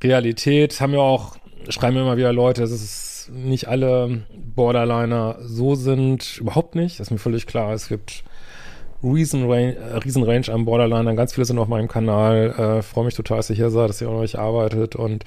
Realität. 0.00 0.80
Haben 0.80 0.92
ja 0.92 1.00
auch, 1.00 1.34
schreiben 1.70 1.96
immer 1.96 2.16
wieder 2.16 2.32
Leute, 2.32 2.62
es 2.62 3.28
nicht 3.32 3.66
alle 3.66 4.22
Borderliner 4.54 5.38
so 5.40 5.74
sind, 5.74 6.38
überhaupt 6.38 6.76
nicht, 6.76 7.00
das 7.00 7.08
ist 7.08 7.10
mir 7.10 7.18
völlig 7.18 7.48
klar. 7.48 7.72
Es 7.72 7.88
gibt 7.88 8.22
Riesenrange, 9.04 9.76
äh, 9.76 9.96
Riesenrange 9.98 10.48
am 10.50 10.64
Borderliner, 10.64 11.14
ganz 11.14 11.34
viele 11.34 11.44
sind 11.44 11.58
auf 11.58 11.68
meinem 11.68 11.88
Kanal, 11.88 12.50
äh, 12.50 12.82
freue 12.82 13.04
mich 13.04 13.14
total, 13.14 13.38
dass 13.38 13.50
ihr 13.50 13.56
hier 13.56 13.70
seid, 13.70 13.88
dass 13.88 14.00
ihr 14.00 14.08
auch 14.08 14.14
noch 14.14 14.22
nicht 14.22 14.38
arbeitet. 14.38 14.96
Und 14.96 15.24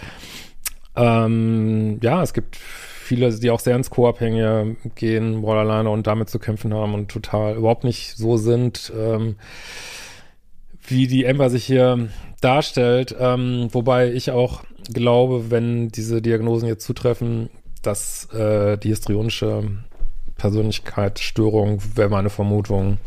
ähm, 0.95 1.99
ja, 2.01 2.23
es 2.23 2.33
gibt 2.33 2.55
viele, 2.55 3.33
die 3.33 3.51
auch 3.51 3.59
sehr 3.59 3.75
ins 3.75 3.89
Co-Abhängige 3.89 4.75
gehen, 4.95 5.41
Borderliner 5.41 5.91
und 5.91 6.07
damit 6.07 6.29
zu 6.29 6.39
kämpfen 6.39 6.73
haben 6.73 6.93
und 6.93 7.09
total 7.09 7.55
überhaupt 7.55 7.83
nicht 7.83 8.17
so 8.17 8.37
sind, 8.37 8.91
ähm, 8.97 9.35
wie 10.85 11.07
die 11.07 11.25
Ember 11.25 11.49
sich 11.49 11.65
hier 11.65 12.09
darstellt. 12.41 13.15
Ähm, 13.19 13.69
wobei 13.71 14.11
ich 14.11 14.31
auch 14.31 14.63
glaube, 14.91 15.51
wenn 15.51 15.89
diese 15.89 16.21
Diagnosen 16.21 16.67
jetzt 16.67 16.85
zutreffen, 16.85 17.49
dass 17.81 18.31
äh, 18.33 18.77
die 18.77 18.89
histrionische 18.89 19.63
Persönlichkeitsstörung, 20.37 21.81
wäre 21.95 22.09
meine 22.09 22.29
Vermutung, 22.29 22.97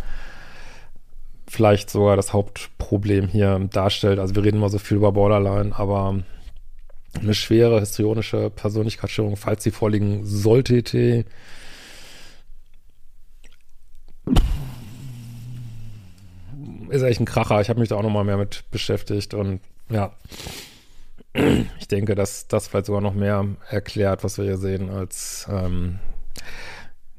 vielleicht 1.50 1.90
sogar 1.90 2.14
das 2.14 2.32
Hauptproblem 2.32 3.26
hier 3.26 3.58
darstellt. 3.72 4.20
Also 4.20 4.36
wir 4.36 4.44
reden 4.44 4.60
mal 4.60 4.68
so 4.70 4.78
viel 4.78 4.96
über 4.96 5.10
Borderline, 5.10 5.76
aber 5.76 6.22
eine 7.20 7.34
schwere 7.34 7.80
histrionische 7.80 8.50
Persönlichkeitsstörung, 8.50 9.36
falls 9.36 9.64
sie 9.64 9.72
vorliegen 9.72 10.24
sollte, 10.24 11.24
ist 16.88 17.02
echt 17.02 17.20
ein 17.20 17.24
Kracher. 17.24 17.60
Ich 17.60 17.68
habe 17.68 17.80
mich 17.80 17.88
da 17.88 17.96
auch 17.96 18.02
noch 18.02 18.10
mal 18.10 18.24
mehr 18.24 18.36
mit 18.36 18.62
beschäftigt 18.70 19.34
und 19.34 19.60
ja, 19.90 20.12
ich 21.34 21.88
denke, 21.88 22.14
dass 22.14 22.46
das 22.46 22.68
vielleicht 22.68 22.86
sogar 22.86 23.00
noch 23.00 23.14
mehr 23.14 23.44
erklärt, 23.68 24.22
was 24.22 24.38
wir 24.38 24.44
hier 24.44 24.56
sehen, 24.56 24.88
als 24.88 25.48
ähm, 25.50 25.98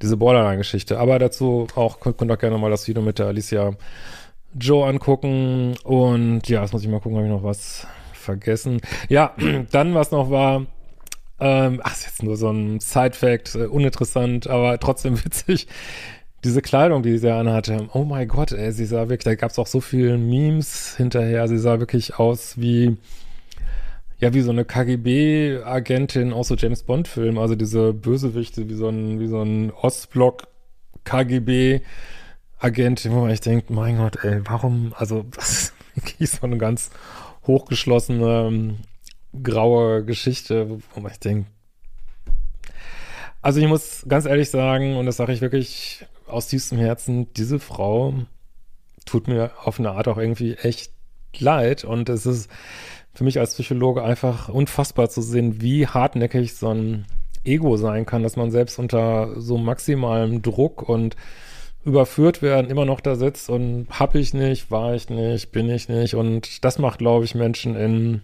diese 0.01 0.15
Borderline-Geschichte. 0.15 0.99
Aber 0.99 1.19
dazu 1.19 1.67
auch, 1.75 1.99
könnt, 1.99 2.17
könnt 2.17 2.31
auch 2.31 2.39
gerne 2.39 2.57
mal 2.57 2.71
das 2.71 2.87
Video 2.87 3.03
mit 3.03 3.19
der 3.19 3.27
Alicia 3.27 3.75
Joe 4.59 4.87
angucken 4.87 5.75
und 5.83 6.47
ja, 6.47 6.61
jetzt 6.61 6.73
muss 6.73 6.83
ich 6.83 6.89
mal 6.89 6.99
gucken, 6.99 7.17
ob 7.17 7.23
ich 7.23 7.29
noch 7.29 7.43
was 7.43 7.87
vergessen. 8.13 8.81
Ja, 9.09 9.35
dann, 9.71 9.93
was 9.93 10.11
noch 10.11 10.29
war, 10.29 10.65
ähm, 11.39 11.81
ach, 11.83 11.93
ist 11.93 12.05
jetzt 12.05 12.23
nur 12.23 12.37
so 12.37 12.49
ein 12.49 12.79
Side-Fact, 12.79 13.55
äh, 13.55 13.65
uninteressant, 13.65 14.47
aber 14.47 14.79
trotzdem 14.79 15.17
witzig. 15.25 15.67
Diese 16.43 16.61
Kleidung, 16.61 17.03
die 17.03 17.17
sie 17.17 17.31
anhatte, 17.31 17.87
oh 17.93 18.03
mein 18.03 18.27
Gott, 18.27 18.51
ey, 18.51 18.71
sie 18.71 18.85
sah 18.85 19.09
wirklich, 19.09 19.25
da 19.25 19.35
gab 19.35 19.51
es 19.51 19.59
auch 19.59 19.67
so 19.67 19.79
viele 19.79 20.17
Memes 20.17 20.95
hinterher, 20.97 21.47
sie 21.47 21.57
sah 21.57 21.79
wirklich 21.79 22.17
aus 22.17 22.59
wie, 22.59 22.97
ja, 24.19 24.33
wie 24.33 24.41
so 24.41 24.51
eine 24.51 24.65
KGB-Agentin 24.65 26.33
aus 26.33 26.47
so 26.47 26.55
James 26.55 26.83
Bond-Filmen, 26.83 27.37
also 27.37 27.55
diese 27.55 27.93
Bösewichte, 27.93 28.69
wie 28.69 28.73
so 28.73 28.87
ein, 28.87 29.19
wie 29.19 29.27
so 29.27 29.41
ein 29.41 29.71
Ostblock 29.71 30.47
KGB-Agent, 32.61 33.09
wo 33.11 33.21
man 33.21 33.29
echt 33.31 33.45
denkt, 33.45 33.69
mein 33.69 33.97
Gott, 33.97 34.23
ey, 34.23 34.41
warum, 34.45 34.93
also, 34.97 35.23
das 35.35 35.51
ist 35.51 35.73
wirklich 35.95 36.29
so 36.29 36.45
eine 36.45 36.57
ganz 36.57 36.91
hochgeschlossene 37.47 38.47
ähm, 38.47 38.77
graue 39.43 40.05
Geschichte, 40.05 40.79
wo 40.93 40.99
man 40.99 41.11
denkt, 41.23 41.49
also 43.41 43.59
ich 43.59 43.67
muss 43.67 44.05
ganz 44.07 44.25
ehrlich 44.25 44.51
sagen, 44.51 44.97
und 44.97 45.07
das 45.07 45.17
sage 45.17 45.33
ich 45.33 45.41
wirklich 45.41 46.05
aus 46.27 46.47
tiefstem 46.47 46.77
Herzen, 46.77 47.33
diese 47.33 47.57
Frau 47.57 48.13
tut 49.05 49.27
mir 49.27 49.51
auf 49.63 49.79
eine 49.79 49.91
Art 49.91 50.07
auch 50.07 50.17
irgendwie 50.17 50.53
echt 50.53 50.93
leid. 51.39 51.83
Und 51.83 52.07
es 52.09 52.27
ist 52.27 52.51
für 53.15 53.23
mich 53.23 53.39
als 53.39 53.55
Psychologe 53.55 54.03
einfach 54.03 54.47
unfassbar 54.47 55.09
zu 55.09 55.23
sehen, 55.23 55.59
wie 55.59 55.87
hartnäckig 55.87 56.53
so 56.53 56.69
ein 56.69 57.05
Ego 57.43 57.77
sein 57.77 58.05
kann, 58.05 58.21
dass 58.21 58.35
man 58.35 58.51
selbst 58.51 58.77
unter 58.77 59.41
so 59.41 59.57
maximalem 59.57 60.43
Druck 60.43 60.87
und 60.87 61.15
überführt 61.83 62.41
werden, 62.41 62.69
immer 62.69 62.85
noch 62.85 63.01
da 63.01 63.15
sitzt 63.15 63.49
und 63.49 63.87
hab 63.89 64.15
ich 64.15 64.33
nicht, 64.33 64.69
war 64.69 64.93
ich 64.93 65.09
nicht, 65.09 65.51
bin 65.51 65.69
ich 65.69 65.89
nicht. 65.89 66.15
Und 66.15 66.63
das 66.63 66.77
macht, 66.77 66.99
glaube 66.99 67.25
ich, 67.25 67.33
Menschen 67.33 67.75
in, 67.75 68.21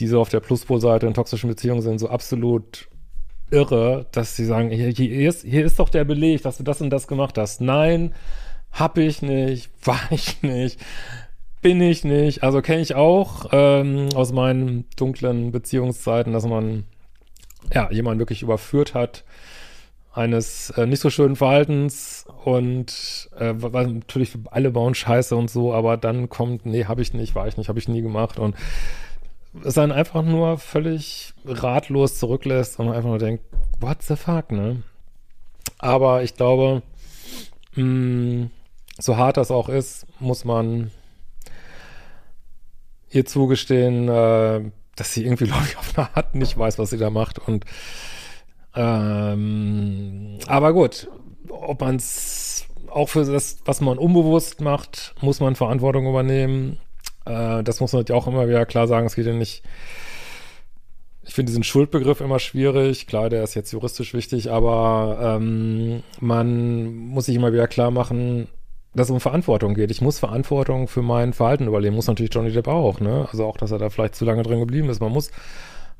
die 0.00 0.06
so 0.06 0.20
auf 0.20 0.30
der 0.30 0.40
Pluspol-Seite 0.40 1.06
in 1.06 1.14
toxischen 1.14 1.50
Beziehungen 1.50 1.82
sind, 1.82 1.98
so 1.98 2.08
absolut 2.08 2.88
irre, 3.50 4.06
dass 4.12 4.34
sie 4.34 4.46
sagen, 4.46 4.70
hier, 4.70 4.88
hier, 4.88 5.28
ist, 5.28 5.44
hier 5.44 5.64
ist 5.64 5.78
doch 5.78 5.90
der 5.90 6.04
Beleg, 6.04 6.42
dass 6.42 6.56
du 6.56 6.62
das 6.62 6.80
und 6.80 6.88
das 6.88 7.06
gemacht 7.06 7.36
hast. 7.36 7.60
Nein, 7.60 8.14
hab 8.70 8.96
ich 8.96 9.20
nicht, 9.20 9.70
war 9.84 10.00
ich 10.10 10.42
nicht, 10.42 10.80
bin 11.60 11.82
ich 11.82 12.02
nicht. 12.02 12.42
Also 12.42 12.62
kenne 12.62 12.80
ich 12.80 12.94
auch 12.94 13.46
ähm, 13.52 14.08
aus 14.14 14.32
meinen 14.32 14.86
dunklen 14.96 15.52
Beziehungszeiten, 15.52 16.32
dass 16.32 16.46
man 16.46 16.84
ja 17.74 17.90
jemanden 17.92 18.20
wirklich 18.20 18.42
überführt 18.42 18.94
hat 18.94 19.22
eines 20.12 20.70
äh, 20.70 20.86
nicht 20.86 21.00
so 21.00 21.10
schönen 21.10 21.36
Verhaltens 21.36 22.26
und 22.44 23.30
äh, 23.38 23.54
war 23.56 23.86
natürlich 23.86 24.36
alle 24.50 24.70
bauen 24.70 24.94
Scheiße 24.94 25.34
und 25.34 25.50
so, 25.50 25.72
aber 25.72 25.96
dann 25.96 26.28
kommt, 26.28 26.66
nee, 26.66 26.84
habe 26.84 27.02
ich 27.02 27.14
nicht, 27.14 27.34
war 27.34 27.48
ich 27.48 27.56
nicht, 27.56 27.68
habe 27.68 27.78
ich 27.78 27.88
nie 27.88 28.02
gemacht 28.02 28.38
und 28.38 28.54
es 29.64 29.74
dann 29.74 29.92
einfach 29.92 30.22
nur 30.22 30.58
völlig 30.58 31.34
ratlos 31.44 32.18
zurücklässt 32.18 32.78
und 32.78 32.88
einfach 32.88 33.08
nur 33.08 33.18
denkt, 33.18 33.44
what 33.80 34.02
the 34.02 34.16
fuck, 34.16 34.50
ne? 34.50 34.82
Aber 35.78 36.22
ich 36.22 36.36
glaube, 36.36 36.82
mh, 37.74 37.84
mm, 37.84 38.50
so 38.98 39.16
hart 39.16 39.36
das 39.36 39.50
auch 39.50 39.68
ist, 39.68 40.06
muss 40.20 40.44
man 40.44 40.90
ihr 43.10 43.26
zugestehen, 43.26 44.08
äh, 44.08 44.70
dass 44.96 45.12
sie 45.12 45.24
irgendwie, 45.24 45.44
glaube 45.48 45.64
ich, 45.66 45.76
auf 45.76 45.96
eine 45.96 46.16
Art 46.16 46.34
nicht 46.34 46.56
weiß, 46.56 46.78
was 46.78 46.90
sie 46.90 46.98
da 46.98 47.10
macht 47.10 47.38
und 47.38 47.64
ähm, 48.74 50.38
aber 50.46 50.72
gut, 50.72 51.08
ob 51.48 51.80
man 51.80 51.96
es 51.96 52.66
auch 52.90 53.08
für 53.08 53.24
das, 53.24 53.58
was 53.64 53.80
man 53.80 53.98
unbewusst 53.98 54.60
macht, 54.60 55.14
muss 55.20 55.40
man 55.40 55.56
Verantwortung 55.56 56.06
übernehmen. 56.06 56.78
Äh, 57.24 57.62
das 57.62 57.80
muss 57.80 57.92
man 57.92 58.04
ja 58.06 58.14
auch 58.14 58.26
immer 58.26 58.48
wieder 58.48 58.66
klar 58.66 58.86
sagen. 58.86 59.06
Es 59.06 59.14
geht 59.14 59.26
ja 59.26 59.32
nicht. 59.32 59.62
Ich 61.24 61.34
finde 61.34 61.50
diesen 61.50 61.62
Schuldbegriff 61.62 62.20
immer 62.20 62.38
schwierig. 62.38 63.06
Klar, 63.06 63.30
der 63.30 63.44
ist 63.44 63.54
jetzt 63.54 63.72
juristisch 63.72 64.12
wichtig, 64.12 64.50
aber 64.50 65.38
ähm, 65.40 66.02
man 66.20 66.94
muss 66.94 67.26
sich 67.26 67.36
immer 67.36 67.52
wieder 67.52 67.68
klar 67.68 67.90
machen, 67.90 68.48
dass 68.94 69.06
es 69.06 69.12
um 69.12 69.20
Verantwortung 69.20 69.74
geht. 69.74 69.90
Ich 69.90 70.00
muss 70.00 70.18
Verantwortung 70.18 70.88
für 70.88 71.02
mein 71.02 71.32
Verhalten 71.32 71.68
übernehmen. 71.68 71.96
Muss 71.96 72.08
natürlich 72.08 72.34
Johnny 72.34 72.52
Depp 72.52 72.68
auch, 72.68 73.00
ne? 73.00 73.28
Also 73.30 73.46
auch, 73.46 73.56
dass 73.56 73.70
er 73.70 73.78
da 73.78 73.88
vielleicht 73.88 74.16
zu 74.16 74.24
lange 74.24 74.42
drin 74.42 74.60
geblieben 74.60 74.90
ist. 74.90 75.00
Man 75.00 75.12
muss 75.12 75.30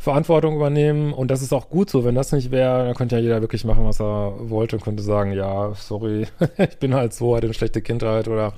Verantwortung 0.03 0.57
übernehmen 0.57 1.13
und 1.13 1.31
das 1.31 1.43
ist 1.43 1.53
auch 1.53 1.71
gut 1.71 1.89
so. 1.89 2.05
Wenn 2.05 2.17
das 2.17 2.33
nicht 2.33 2.51
wäre, 2.51 2.87
dann 2.87 2.95
könnte 2.95 3.15
ja 3.15 3.23
jeder 3.23 3.41
wirklich 3.41 3.65
machen, 3.65 3.85
was 3.85 4.01
er 4.01 4.35
wollte 4.51 4.75
und 4.75 4.83
könnte 4.83 5.01
sagen, 5.01 5.31
ja, 5.31 5.75
sorry, 5.75 6.27
ich 6.59 6.79
bin 6.81 6.93
halt 6.93 7.15
so, 7.15 7.37
hatte 7.37 7.47
eine 7.47 7.55
schlechte 7.55 7.83
Kindheit 7.83 8.27
oder 8.27 8.53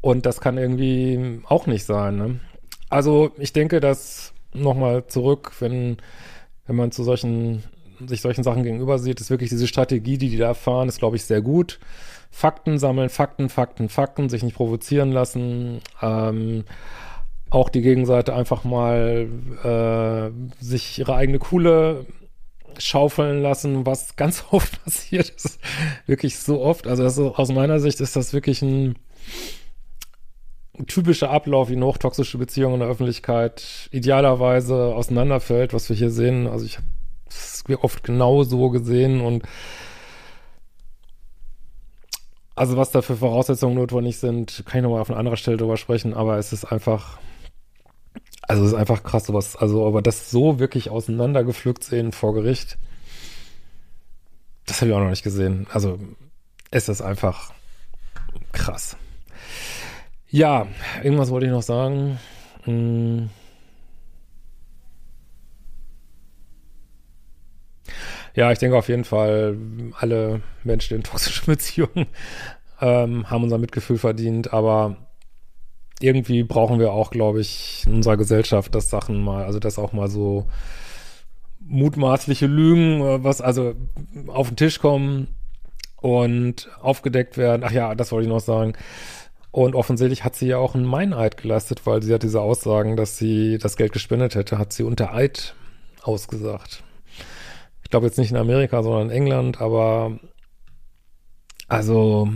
und 0.00 0.24
das 0.24 0.40
kann 0.40 0.58
irgendwie 0.58 1.40
auch 1.48 1.66
nicht 1.66 1.84
sein. 1.84 2.18
Ne? 2.18 2.40
Also 2.88 3.32
ich 3.36 3.52
denke, 3.52 3.80
dass 3.80 4.32
nochmal 4.52 5.08
zurück, 5.08 5.54
wenn, 5.58 5.96
wenn 6.66 6.76
man 6.76 6.92
zu 6.92 7.02
solchen, 7.02 7.64
sich 8.06 8.20
solchen 8.20 8.44
Sachen 8.44 8.62
gegenüber 8.62 9.00
sieht, 9.00 9.20
ist 9.20 9.30
wirklich 9.30 9.50
diese 9.50 9.66
Strategie, 9.66 10.18
die 10.18 10.28
die 10.28 10.38
da 10.38 10.54
fahren, 10.54 10.88
ist, 10.88 11.00
glaube 11.00 11.16
ich, 11.16 11.24
sehr 11.24 11.40
gut. 11.40 11.80
Fakten 12.30 12.78
sammeln, 12.78 13.08
Fakten, 13.08 13.48
Fakten, 13.48 13.88
Fakten, 13.88 14.28
sich 14.28 14.44
nicht 14.44 14.54
provozieren 14.54 15.10
lassen, 15.10 15.80
ähm, 16.00 16.62
auch 17.52 17.68
die 17.68 17.82
Gegenseite 17.82 18.34
einfach 18.34 18.64
mal 18.64 19.28
äh, 19.62 20.62
sich 20.64 20.98
ihre 20.98 21.14
eigene 21.14 21.38
Kuhle 21.38 22.06
schaufeln 22.78 23.42
lassen, 23.42 23.84
was 23.84 24.16
ganz 24.16 24.44
oft 24.50 24.82
passiert 24.84 25.28
ist. 25.28 25.60
wirklich 26.06 26.38
so 26.38 26.62
oft. 26.62 26.86
Also 26.86 27.04
ist, 27.04 27.18
aus 27.18 27.52
meiner 27.52 27.78
Sicht 27.78 28.00
ist 28.00 28.16
das 28.16 28.32
wirklich 28.32 28.62
ein 28.62 28.96
typischer 30.86 31.30
Ablauf, 31.30 31.68
wie 31.68 31.76
eine 31.76 31.84
hochtoxische 31.84 32.38
Beziehung 32.38 32.74
in 32.74 32.80
der 32.80 32.88
Öffentlichkeit 32.88 33.88
idealerweise 33.92 34.94
auseinanderfällt, 34.94 35.74
was 35.74 35.90
wir 35.90 35.96
hier 35.96 36.10
sehen. 36.10 36.46
Also 36.46 36.64
ich 36.64 36.78
habe 36.78 36.86
es 37.28 37.64
oft 37.82 38.02
genau 38.02 38.42
so 38.44 38.70
gesehen 38.70 39.20
und 39.20 39.44
also 42.54 42.76
was 42.76 42.90
da 42.90 43.02
für 43.02 43.16
Voraussetzungen 43.16 43.74
notwendig 43.74 44.18
sind, 44.18 44.62
kann 44.66 44.78
ich 44.78 44.82
nochmal 44.82 45.00
auf 45.00 45.10
einer 45.10 45.18
anderen 45.18 45.36
Stelle 45.36 45.56
drüber 45.56 45.76
sprechen, 45.76 46.14
aber 46.14 46.38
es 46.38 46.52
ist 46.52 46.64
einfach 46.64 47.18
also 48.42 48.64
ist 48.64 48.74
einfach 48.74 49.02
krass, 49.02 49.26
sowas, 49.26 49.56
also 49.56 49.86
aber 49.86 50.02
das 50.02 50.30
so 50.30 50.58
wirklich 50.58 50.90
auseinandergepflückt 50.90 51.84
sehen 51.84 52.12
vor 52.12 52.34
Gericht, 52.34 52.78
das 54.66 54.80
habe 54.80 54.90
ich 54.90 54.96
auch 54.96 55.00
noch 55.00 55.10
nicht 55.10 55.24
gesehen. 55.24 55.66
Also 55.72 55.98
es 56.70 56.88
ist 56.88 57.02
einfach 57.02 57.52
krass. 58.52 58.96
Ja, 60.28 60.66
irgendwas 61.02 61.30
wollte 61.30 61.46
ich 61.46 61.52
noch 61.52 61.62
sagen. 61.62 62.18
Hm. 62.64 63.28
Ja, 68.34 68.50
ich 68.50 68.58
denke 68.58 68.76
auf 68.78 68.88
jeden 68.88 69.04
Fall, 69.04 69.58
alle 69.98 70.40
Menschen 70.64 70.96
in 70.96 71.02
toxischen 71.02 71.46
Beziehungen 71.52 72.06
ähm, 72.80 73.28
haben 73.30 73.44
unser 73.44 73.58
Mitgefühl 73.58 73.98
verdient, 73.98 74.52
aber 74.52 74.96
irgendwie 76.02 76.42
brauchen 76.42 76.78
wir 76.78 76.92
auch, 76.92 77.10
glaube 77.10 77.40
ich, 77.40 77.84
in 77.86 77.94
unserer 77.94 78.16
Gesellschaft, 78.16 78.74
dass 78.74 78.90
Sachen 78.90 79.22
mal, 79.22 79.44
also 79.44 79.58
dass 79.58 79.78
auch 79.78 79.92
mal 79.92 80.08
so 80.08 80.46
mutmaßliche 81.60 82.46
Lügen, 82.46 83.00
äh, 83.00 83.24
was 83.24 83.40
also 83.40 83.74
auf 84.26 84.48
den 84.48 84.56
Tisch 84.56 84.80
kommen 84.80 85.28
und 86.00 86.68
aufgedeckt 86.80 87.36
werden. 87.36 87.62
Ach 87.64 87.72
ja, 87.72 87.94
das 87.94 88.12
wollte 88.12 88.24
ich 88.26 88.32
noch 88.32 88.40
sagen. 88.40 88.74
Und 89.52 89.74
offensichtlich 89.74 90.24
hat 90.24 90.34
sie 90.34 90.46
ja 90.46 90.56
auch 90.56 90.74
einen 90.74 90.86
Meineid 90.86 91.36
geleistet, 91.36 91.86
weil 91.86 92.02
sie 92.02 92.12
hat 92.14 92.22
diese 92.22 92.40
Aussagen, 92.40 92.96
dass 92.96 93.18
sie 93.18 93.58
das 93.58 93.76
Geld 93.76 93.92
gespendet 93.92 94.34
hätte, 94.34 94.58
hat 94.58 94.72
sie 94.72 94.82
unter 94.82 95.14
Eid 95.14 95.54
ausgesagt. 96.02 96.82
Ich 97.84 97.90
glaube 97.90 98.06
jetzt 98.06 98.18
nicht 98.18 98.30
in 98.30 98.38
Amerika, 98.38 98.82
sondern 98.82 99.10
in 99.10 99.16
England, 99.16 99.60
aber 99.60 100.18
also 101.68 102.28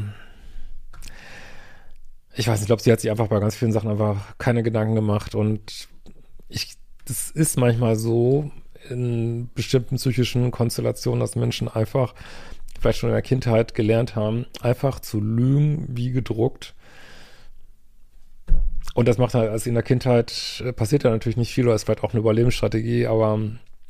ich 2.37 2.49
weiß 2.49 2.61
nicht, 2.61 2.63
ich 2.63 2.67
glaube, 2.67 2.83
sie 2.83 2.93
hat 2.93 3.01
sich 3.01 3.11
einfach 3.11 3.29
bei 3.29 3.41
ganz 3.41 3.57
vielen 3.57 3.73
Sachen 3.73 3.91
einfach 3.91 4.37
keine 4.39 4.63
Gedanken 4.63 4.95
gemacht 4.95 5.35
und 5.35 5.89
ich, 6.49 6.75
das 7.07 7.31
ist 7.31 7.59
manchmal 7.59 7.97
so 7.97 8.51
in 8.91 9.49
bestimmten 9.55 9.97
psychischen 9.97 10.51
Konstellationen, 10.51 11.21
dass 11.21 11.35
Menschen 11.35 11.69
einfach 11.69 12.15
vielleicht 12.79 12.99
schon 12.99 13.09
in 13.09 13.15
der 13.15 13.23
Kindheit 13.23 13.75
gelernt 13.75 14.17
haben, 14.17 14.45
einfach 14.61 15.01
zu 15.01 15.21
lügen 15.21 15.87
wie 15.89 16.11
gedruckt. 16.11 16.75
Und 18.95 19.09
das 19.09 19.19
macht 19.19 19.35
halt, 19.35 19.51
also 19.51 19.69
in 19.69 19.75
der 19.75 19.83
Kindheit 19.83 20.63
äh, 20.65 20.73
passiert 20.73 21.05
da 21.05 21.11
natürlich 21.11 21.37
nicht 21.37 21.53
viel, 21.53 21.67
oder 21.67 21.75
ist 21.75 21.85
vielleicht 21.85 22.05
auch 22.05 22.13
eine 22.13 22.21
Überlebensstrategie, 22.21 23.07
aber 23.07 23.41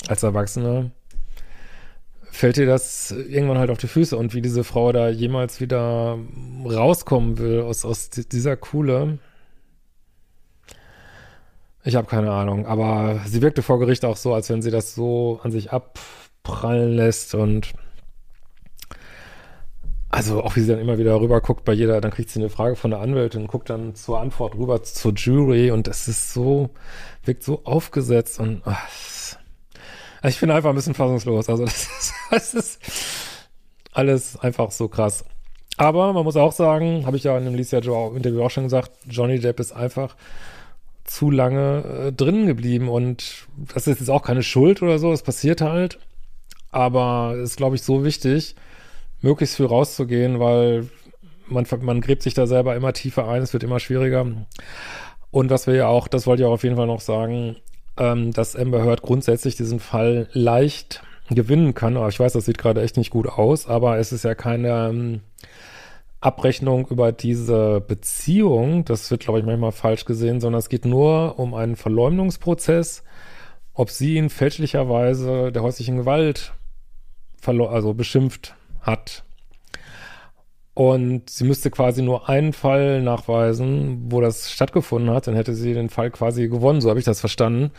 als 0.09 0.23
Erwachsener 0.23 0.91
fällt 2.37 2.57
dir 2.57 2.67
das 2.67 3.11
irgendwann 3.13 3.59
halt 3.59 3.71
auf 3.71 3.79
die 3.79 3.89
Füße 3.89 4.17
und 4.17 4.35
wie 4.35 4.43
diese 4.43 4.63
Frau 4.63 4.93
da 4.93 5.09
jemals 5.09 5.61
wieder 5.61 6.19
rauskommen 6.65 7.39
will 7.39 7.63
aus, 7.63 7.85
aus 7.85 8.11
dieser 8.11 8.57
Kuhle. 8.57 9.19
Ich 11.85 11.97
habe 11.97 12.07
keine 12.07 12.33
Ahnung, 12.33 12.67
aber 12.67 13.21
sie 13.27 13.43
wirkte 13.43 13.63
vor 13.63 13.79
Gericht 13.79 14.05
auch 14.05 14.17
so, 14.17 14.35
als 14.35 14.51
wenn 14.51 14.61
sie 14.61 14.71
das 14.71 14.95
so 14.95 15.41
an 15.43 15.51
sich 15.51 15.73
abprallen 15.73 16.95
lässt 16.95 17.35
und 17.35 17.73
also 20.11 20.43
auch 20.43 20.57
wie 20.57 20.61
sie 20.61 20.69
dann 20.69 20.81
immer 20.81 20.99
wieder 20.99 21.21
rüber 21.21 21.41
guckt 21.41 21.65
bei 21.65 21.73
jeder, 21.73 22.01
dann 22.01 22.11
kriegt 22.11 22.31
sie 22.31 22.41
eine 22.41 22.49
Frage 22.49 22.77
von 22.77 22.91
der 22.91 23.01
Anwältin 23.01 23.47
guckt 23.47 23.71
dann 23.71 23.95
zur 23.95 24.21
Antwort 24.21 24.55
rüber 24.55 24.83
zur 24.83 25.13
Jury 25.15 25.71
und 25.71 25.87
das 25.87 26.09
ist 26.09 26.33
so, 26.33 26.71
wirkt 27.25 27.43
so 27.43 27.65
aufgesetzt 27.65 28.41
und 28.41 28.63
ach, 28.65 28.89
also 30.23 30.35
ich 30.35 30.41
bin 30.41 30.51
einfach 30.51 30.71
ein 30.71 30.77
bisschen 30.77 30.95
fassungslos. 30.95 31.49
Also 31.49 31.65
das 31.65 31.83
ist, 31.85 32.15
das 32.31 32.55
ist 32.55 32.81
alles 33.93 34.39
einfach 34.39 34.71
so 34.71 34.89
krass. 34.89 35.25
Aber 35.77 36.13
man 36.13 36.25
muss 36.25 36.37
auch 36.37 36.53
sagen, 36.53 37.05
habe 37.07 37.17
ich 37.17 37.25
ja 37.25 37.37
in 37.37 37.45
dem 37.45 37.55
Lisa 37.55 37.79
Joe 37.79 38.17
Interview 38.17 38.43
auch 38.43 38.51
schon 38.51 38.65
gesagt, 38.65 38.93
Johnny 39.09 39.39
Depp 39.39 39.61
ist 39.61 39.73
einfach 39.73 40.17
zu 41.05 41.31
lange 41.31 42.09
äh, 42.09 42.13
drin 42.13 42.47
geblieben 42.47 42.89
und 42.89 43.47
das 43.75 43.87
ist 43.87 44.01
jetzt 44.01 44.11
auch 44.11 44.23
keine 44.23 44.43
Schuld 44.43 44.83
oder 44.83 44.99
so, 44.99 45.13
es 45.13 45.23
passiert 45.23 45.61
halt. 45.61 45.99
Aber 46.71 47.35
es 47.37 47.51
ist, 47.51 47.57
glaube 47.57 47.77
ich, 47.77 47.83
so 47.83 48.05
wichtig, 48.05 48.57
möglichst 49.21 49.57
viel 49.57 49.67
rauszugehen, 49.67 50.41
weil 50.41 50.89
man, 51.47 51.67
man 51.81 52.01
gräbt 52.01 52.23
sich 52.23 52.35
da 52.35 52.47
selber 52.47 52.75
immer 52.75 52.93
tiefer 52.93 53.29
ein, 53.29 53.43
es 53.43 53.53
wird 53.53 53.63
immer 53.63 53.81
schwieriger. 53.81 54.27
Und 55.31 55.51
was 55.51 55.67
wir 55.67 55.75
ja 55.75 55.87
auch, 55.87 56.09
das 56.09 56.27
wollte 56.27 56.43
ich 56.43 56.47
auch 56.47 56.53
auf 56.55 56.65
jeden 56.65 56.77
Fall 56.77 56.87
noch 56.87 57.01
sagen, 57.01 57.57
ähm, 57.99 58.33
dass 58.33 58.57
Amber 58.57 58.85
Heard 58.85 59.03
grundsätzlich 59.03 59.57
diesen 59.57 59.81
Fall 59.81 60.29
leicht 60.33 61.03
gewinnen 61.31 61.75
kann. 61.75 61.97
Aber 61.97 62.09
ich 62.09 62.21
weiß, 62.21 62.33
das 62.33 62.45
sieht 62.45 62.59
gerade 62.59 62.83
echt 62.83 62.97
nicht 62.97 63.11
gut 63.11 63.27
aus, 63.27 63.67
aber 63.67 63.99
es 63.99 64.13
ist 64.13 64.25
ja 64.25 64.35
keine 64.35 64.89
ähm, 64.89 65.21
Abrechnung 66.21 66.87
über 66.89 67.13
diese 67.13 67.81
Beziehung. 67.81 68.85
Das 68.85 69.11
wird, 69.11 69.23
glaube 69.23 69.39
ich, 69.39 69.45
manchmal 69.45 69.73
falsch 69.73 70.05
gesehen, 70.05 70.41
sondern 70.41 70.59
es 70.59 70.69
geht 70.69 70.85
nur 70.85 71.39
um 71.39 71.55
einen 71.55 71.77
Verleumdungsprozess, 71.77 73.03
ob 73.75 73.91
sie 73.91 74.17
ihn 74.17 74.31
fälschlicherweise 74.31 75.53
der 75.53 75.63
häuslichen 75.63 75.97
Gewalt 75.97 76.53
also 77.47 77.95
beschimpft 77.95 78.57
hat. 78.81 79.25
Und 80.77 81.31
sie 81.31 81.45
müsste 81.45 81.71
quasi 81.71 82.03
nur 82.03 82.29
einen 82.29 82.53
Fall 82.53 83.01
nachweisen, 83.01 84.13
wo 84.13 84.21
das 84.21 84.53
stattgefunden 84.53 85.11
hat, 85.11 85.27
dann 85.27 85.35
hätte 85.35 85.55
sie 85.55 85.73
den 85.73 85.89
Fall 85.89 86.11
quasi 86.11 86.49
gewonnen, 86.49 86.83
so 86.83 86.91
habe 86.91 86.99
ich 86.99 87.07
das 87.07 87.19
verstanden. 87.19 87.71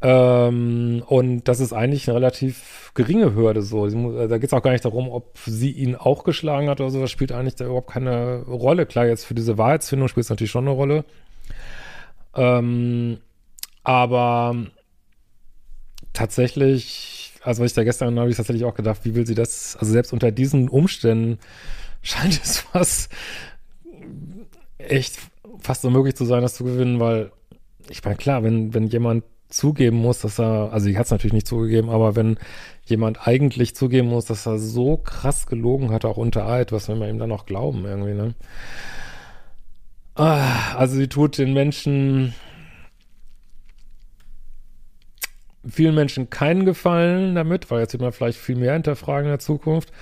Ähm, 0.00 1.04
und 1.06 1.44
das 1.44 1.60
ist 1.60 1.74
eigentlich 1.74 2.08
eine 2.08 2.16
relativ 2.16 2.92
geringe 2.94 3.34
Hürde 3.34 3.60
so. 3.60 3.86
Muss, 3.86 4.30
da 4.30 4.38
geht 4.38 4.46
es 4.48 4.54
auch 4.54 4.62
gar 4.62 4.70
nicht 4.70 4.86
darum, 4.86 5.10
ob 5.10 5.36
sie 5.44 5.72
ihn 5.72 5.94
auch 5.94 6.24
geschlagen 6.24 6.70
hat 6.70 6.80
oder 6.80 6.88
so. 6.88 7.02
Das 7.02 7.10
spielt 7.10 7.32
eigentlich 7.32 7.56
da 7.56 7.66
überhaupt 7.66 7.90
keine 7.90 8.44
Rolle. 8.44 8.86
Klar, 8.86 9.04
jetzt 9.04 9.26
für 9.26 9.34
diese 9.34 9.58
Wahrheitsfindung 9.58 10.08
spielt 10.08 10.24
es 10.24 10.30
natürlich 10.30 10.52
schon 10.52 10.64
eine 10.68 10.74
Rolle. 10.74 11.04
Ähm, 12.34 13.18
aber 13.84 14.56
tatsächlich, 16.14 17.34
also 17.42 17.62
was 17.62 17.72
ich 17.72 17.74
da 17.74 17.84
gestern 17.84 18.18
habe 18.18 18.30
ich 18.30 18.38
tatsächlich 18.38 18.64
auch 18.64 18.74
gedacht, 18.74 19.00
wie 19.04 19.14
will 19.14 19.26
sie 19.26 19.34
das, 19.34 19.76
also 19.76 19.92
selbst 19.92 20.14
unter 20.14 20.32
diesen 20.32 20.70
Umständen 20.70 21.38
scheint 22.02 22.40
es 22.42 22.58
fast 22.58 23.12
echt 24.78 25.18
fast 25.58 25.84
unmöglich 25.84 26.16
zu 26.16 26.24
sein, 26.24 26.42
das 26.42 26.54
zu 26.54 26.64
gewinnen, 26.64 27.00
weil 27.00 27.32
ich 27.88 28.04
meine, 28.04 28.16
klar, 28.16 28.42
wenn, 28.42 28.72
wenn 28.72 28.86
jemand 28.86 29.24
zugeben 29.48 29.96
muss, 29.96 30.20
dass 30.20 30.38
er, 30.38 30.72
also 30.72 30.88
ich 30.88 30.96
hat 30.96 31.06
es 31.06 31.10
natürlich 31.10 31.32
nicht 31.32 31.46
zugegeben, 31.46 31.90
aber 31.90 32.14
wenn 32.16 32.38
jemand 32.84 33.26
eigentlich 33.26 33.74
zugeben 33.74 34.08
muss, 34.08 34.26
dass 34.26 34.46
er 34.46 34.58
so 34.58 34.96
krass 34.96 35.46
gelogen 35.46 35.90
hat, 35.90 36.04
auch 36.04 36.16
unter 36.16 36.46
Eid, 36.46 36.72
was 36.72 36.88
will 36.88 36.96
man 36.96 37.10
ihm 37.10 37.18
dann 37.18 37.28
noch 37.28 37.46
glauben 37.46 37.84
irgendwie, 37.84 38.14
ne? 38.14 38.34
Ah, 40.14 40.74
also 40.76 40.96
sie 40.96 41.08
tut 41.08 41.38
den 41.38 41.52
Menschen, 41.52 42.34
vielen 45.66 45.94
Menschen 45.94 46.30
keinen 46.30 46.64
Gefallen 46.64 47.34
damit, 47.34 47.70
weil 47.70 47.80
jetzt 47.80 47.92
wird 47.92 48.02
man 48.02 48.12
vielleicht 48.12 48.38
viel 48.38 48.56
mehr 48.56 48.74
hinterfragen 48.74 49.26
in 49.26 49.32
der 49.32 49.38
Zukunft. 49.38 49.92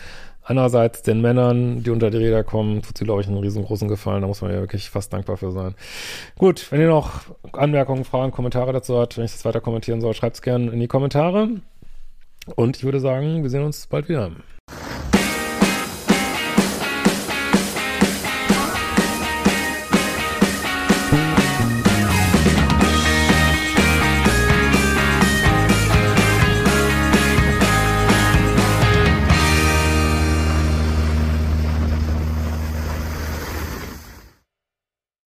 Andererseits 0.48 1.02
den 1.02 1.20
Männern, 1.20 1.82
die 1.82 1.90
unter 1.90 2.08
die 2.08 2.16
Räder 2.16 2.42
kommen, 2.42 2.80
tut 2.80 2.96
sie, 2.96 3.04
glaube 3.04 3.20
ich, 3.20 3.28
einen 3.28 3.36
riesengroßen 3.36 3.86
Gefallen. 3.86 4.22
Da 4.22 4.28
muss 4.28 4.40
man 4.40 4.50
ja 4.50 4.60
wirklich 4.60 4.88
fast 4.88 5.12
dankbar 5.12 5.36
für 5.36 5.52
sein. 5.52 5.74
Gut, 6.38 6.72
wenn 6.72 6.80
ihr 6.80 6.88
noch 6.88 7.20
Anmerkungen, 7.52 8.06
Fragen, 8.06 8.32
Kommentare 8.32 8.72
dazu 8.72 8.98
habt, 8.98 9.18
wenn 9.18 9.26
ich 9.26 9.32
das 9.32 9.44
weiter 9.44 9.60
kommentieren 9.60 10.00
soll, 10.00 10.14
schreibt 10.14 10.36
es 10.36 10.42
gerne 10.42 10.70
in 10.70 10.80
die 10.80 10.88
Kommentare. 10.88 11.50
Und 12.56 12.78
ich 12.78 12.84
würde 12.84 12.98
sagen, 12.98 13.42
wir 13.42 13.50
sehen 13.50 13.62
uns 13.62 13.86
bald 13.88 14.08
wieder. 14.08 14.30